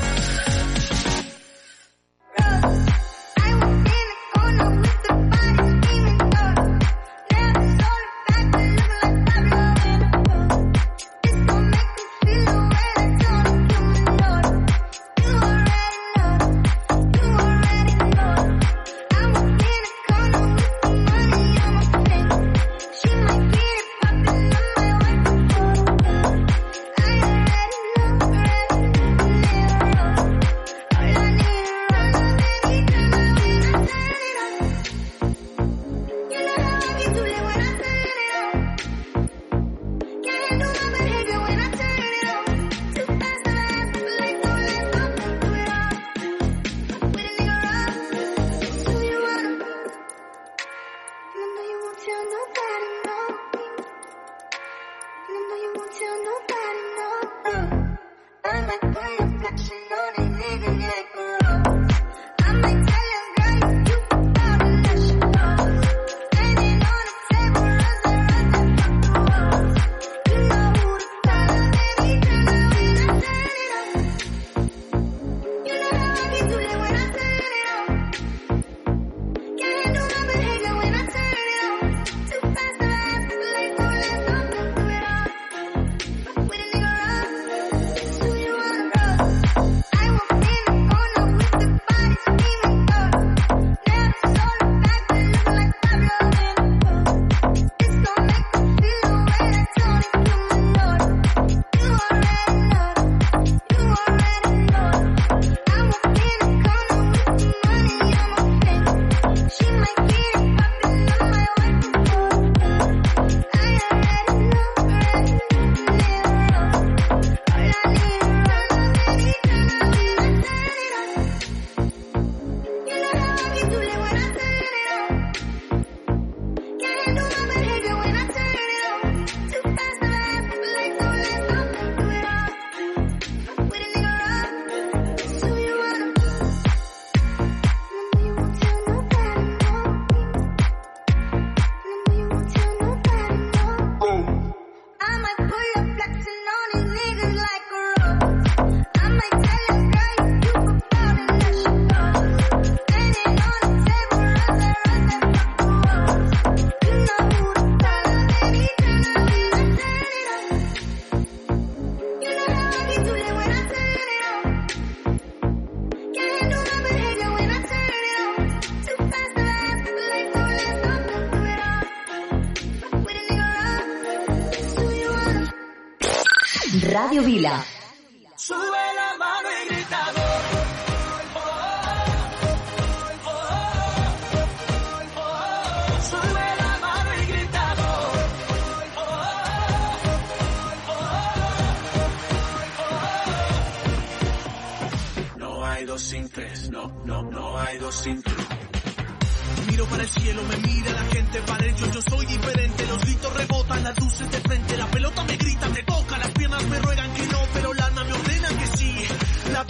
Vila. 177.22 177.71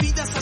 vida 0.02 0.24
vidas 0.24 0.41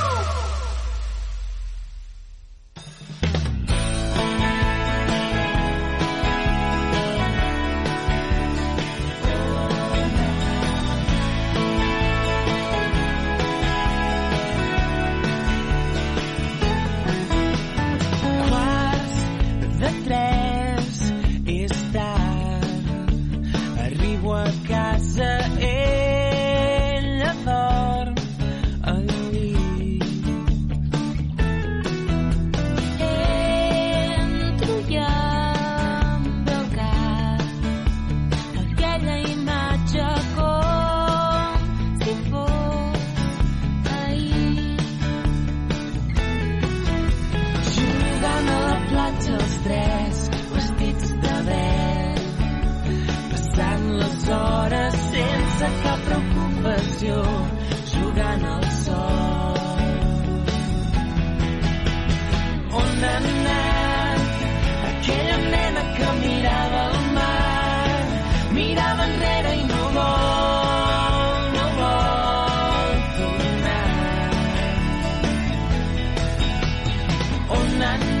and 77.83 78.20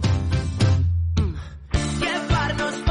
nos 2.61 2.90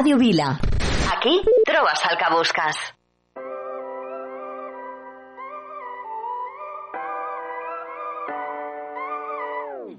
Ràdio 0.00 0.16
Vila. 0.16 0.58
Aquí 1.14 1.42
trobes 1.66 2.00
el 2.10 2.16
que 2.16 2.28
busques. 2.34 2.76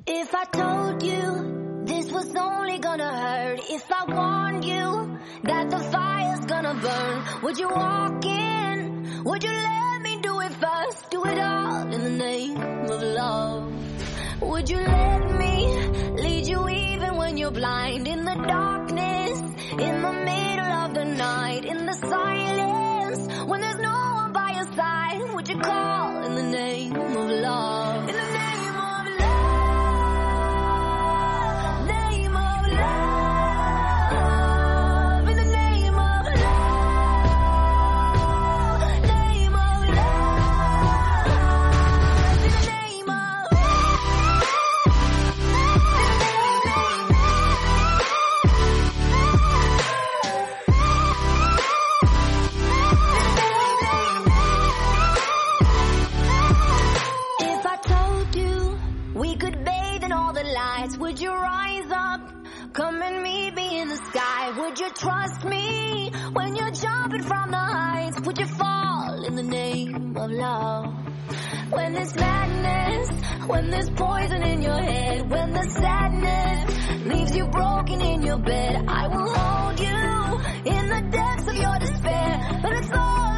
If 0.08 0.34
I 0.34 0.46
told 0.52 1.04
you 1.04 1.86
this 1.86 2.12
was 2.12 2.36
only 2.36 2.80
gonna 2.80 3.12
hurt, 3.16 3.60
if 3.70 3.86
I 3.92 4.04
warned 4.18 4.66
you 4.66 5.20
that 5.44 5.70
the 5.70 5.80
fire's 5.94 6.46
gonna 6.48 6.74
burn, 6.82 7.44
would 7.44 7.60
you 7.60 7.70
walk 7.70 8.26
in? 8.26 9.24
Would 9.24 9.44
you 9.44 9.52
let 9.52 10.02
me 10.02 10.20
do 10.24 10.40
it 10.42 10.54
first? 10.54 11.12
Do 11.12 11.26
it 11.26 11.38
all 11.38 11.94
in 11.94 12.02
the 12.02 12.16
name 12.28 12.58
of 12.90 13.02
love. 13.04 13.72
Would 14.42 14.68
you 14.68 14.80
let 14.80 15.22
me 15.42 15.56
lead 16.26 16.48
you 16.48 16.68
even 16.68 17.18
when 17.18 17.38
you're 17.38 17.52
blind? 17.52 18.08
In 18.08 18.26
the 18.26 18.34
darkness, 18.34 18.81
in 19.80 20.02
the 20.02 20.12
middle 20.12 20.66
of 20.66 20.94
the 20.94 21.06
night, 21.06 21.66
in 21.66 21.86
the 21.86 21.91
When 71.72 71.94
there's 71.94 72.16
madness, 72.16 73.10
when 73.48 73.70
there's 73.72 73.90
poison 73.92 74.44
in 74.44 74.62
your 74.62 74.82
head, 74.82 75.30
when 75.30 75.52
the 75.54 75.64
sadness 75.64 77.06
leaves 77.06 77.36
you 77.36 77.48
broken 77.48 78.02
in 78.02 78.22
your 78.24 78.38
bed, 78.40 78.86
I 78.88 79.08
will 79.08 79.34
hold 79.34 79.80
you 79.80 80.72
in 80.74 80.90
the 80.90 81.02
depths 81.12 81.48
of 81.48 81.56
your 81.56 81.80
despair. 81.80 82.60
But 82.62 82.74
it's 82.74 82.92
all 82.92 83.31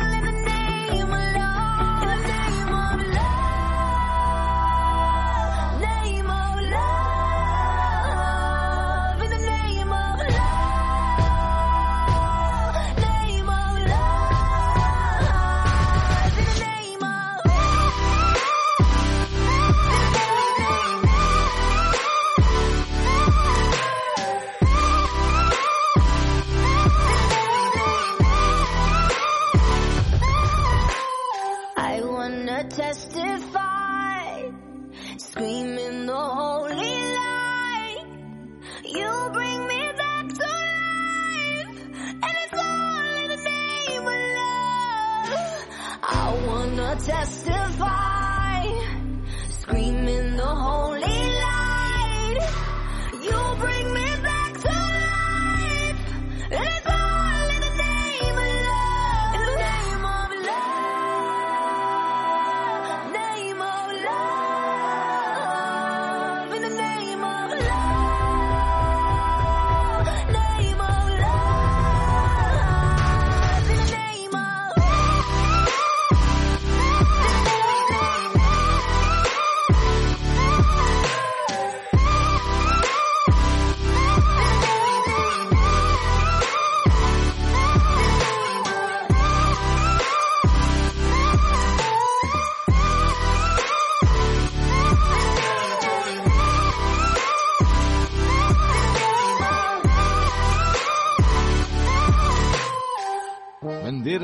a 46.93 46.95
test 46.95 47.52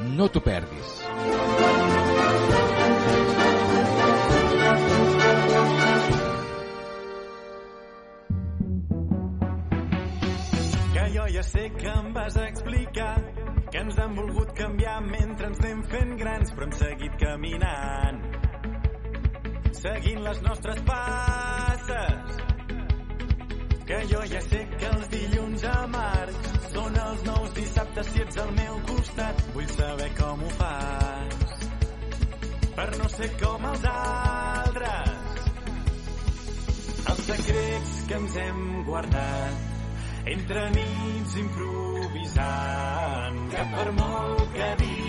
No 0.00 0.28
t'ho 0.28 0.40
perdis. 0.40 0.92
Que 10.92 11.04
jo 11.14 11.26
ja 11.28 11.42
sé 11.42 11.70
que 11.76 11.88
em 11.88 12.12
vas 12.12 12.36
explicar 12.36 13.16
que 13.70 13.78
ens 13.78 13.98
han 13.98 14.16
volgut 14.16 14.52
canviar 14.56 15.00
mentre 15.04 15.46
ens 15.48 15.60
anem 15.60 15.82
fent 15.92 16.16
grans, 16.20 16.52
però 16.52 16.68
hem 16.68 16.74
seguit 16.80 17.18
caminant. 17.20 18.22
Seguint 19.82 20.22
les 20.24 20.42
nostres 20.42 20.82
passes. 20.88 22.40
Que 23.86 24.02
jo 24.10 24.20
ja 24.30 24.40
sé 24.48 24.66
que 24.78 24.90
els 24.92 25.08
dilluns 25.12 25.64
són 25.64 25.96
els 26.02 26.41
dissabtes 27.92 28.12
si 28.12 28.22
ets 28.22 28.36
al 28.38 28.52
meu 28.52 28.80
costat. 28.88 29.42
Vull 29.54 29.68
saber 29.68 30.10
com 30.16 30.42
ho 30.42 30.50
fas 30.56 31.68
per 32.72 32.96
no 32.96 33.08
ser 33.08 33.30
com 33.40 33.66
els 33.68 33.84
altres. 33.84 35.10
Els 37.12 37.22
secrets 37.26 37.92
que 38.08 38.14
ens 38.14 38.36
hem 38.46 38.84
guardat 38.86 39.54
entre 40.32 40.70
nits 40.70 41.36
improvisant 41.44 43.40
que 43.52 43.62
per 43.76 43.88
molt 43.98 44.52
que 44.56 44.74
diguin 44.80 45.01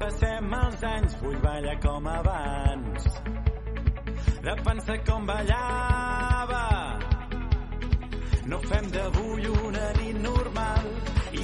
passem 0.00 0.54
els 0.56 0.84
anys 0.90 1.16
vull 1.20 1.38
ballar 1.44 1.76
com 1.84 2.06
abans. 2.08 3.08
De 4.46 4.54
pensar 4.68 4.98
com 5.08 5.26
ballava. 5.28 6.64
No 8.52 8.60
fem 8.70 8.88
d'avui 8.94 9.50
un 9.50 9.59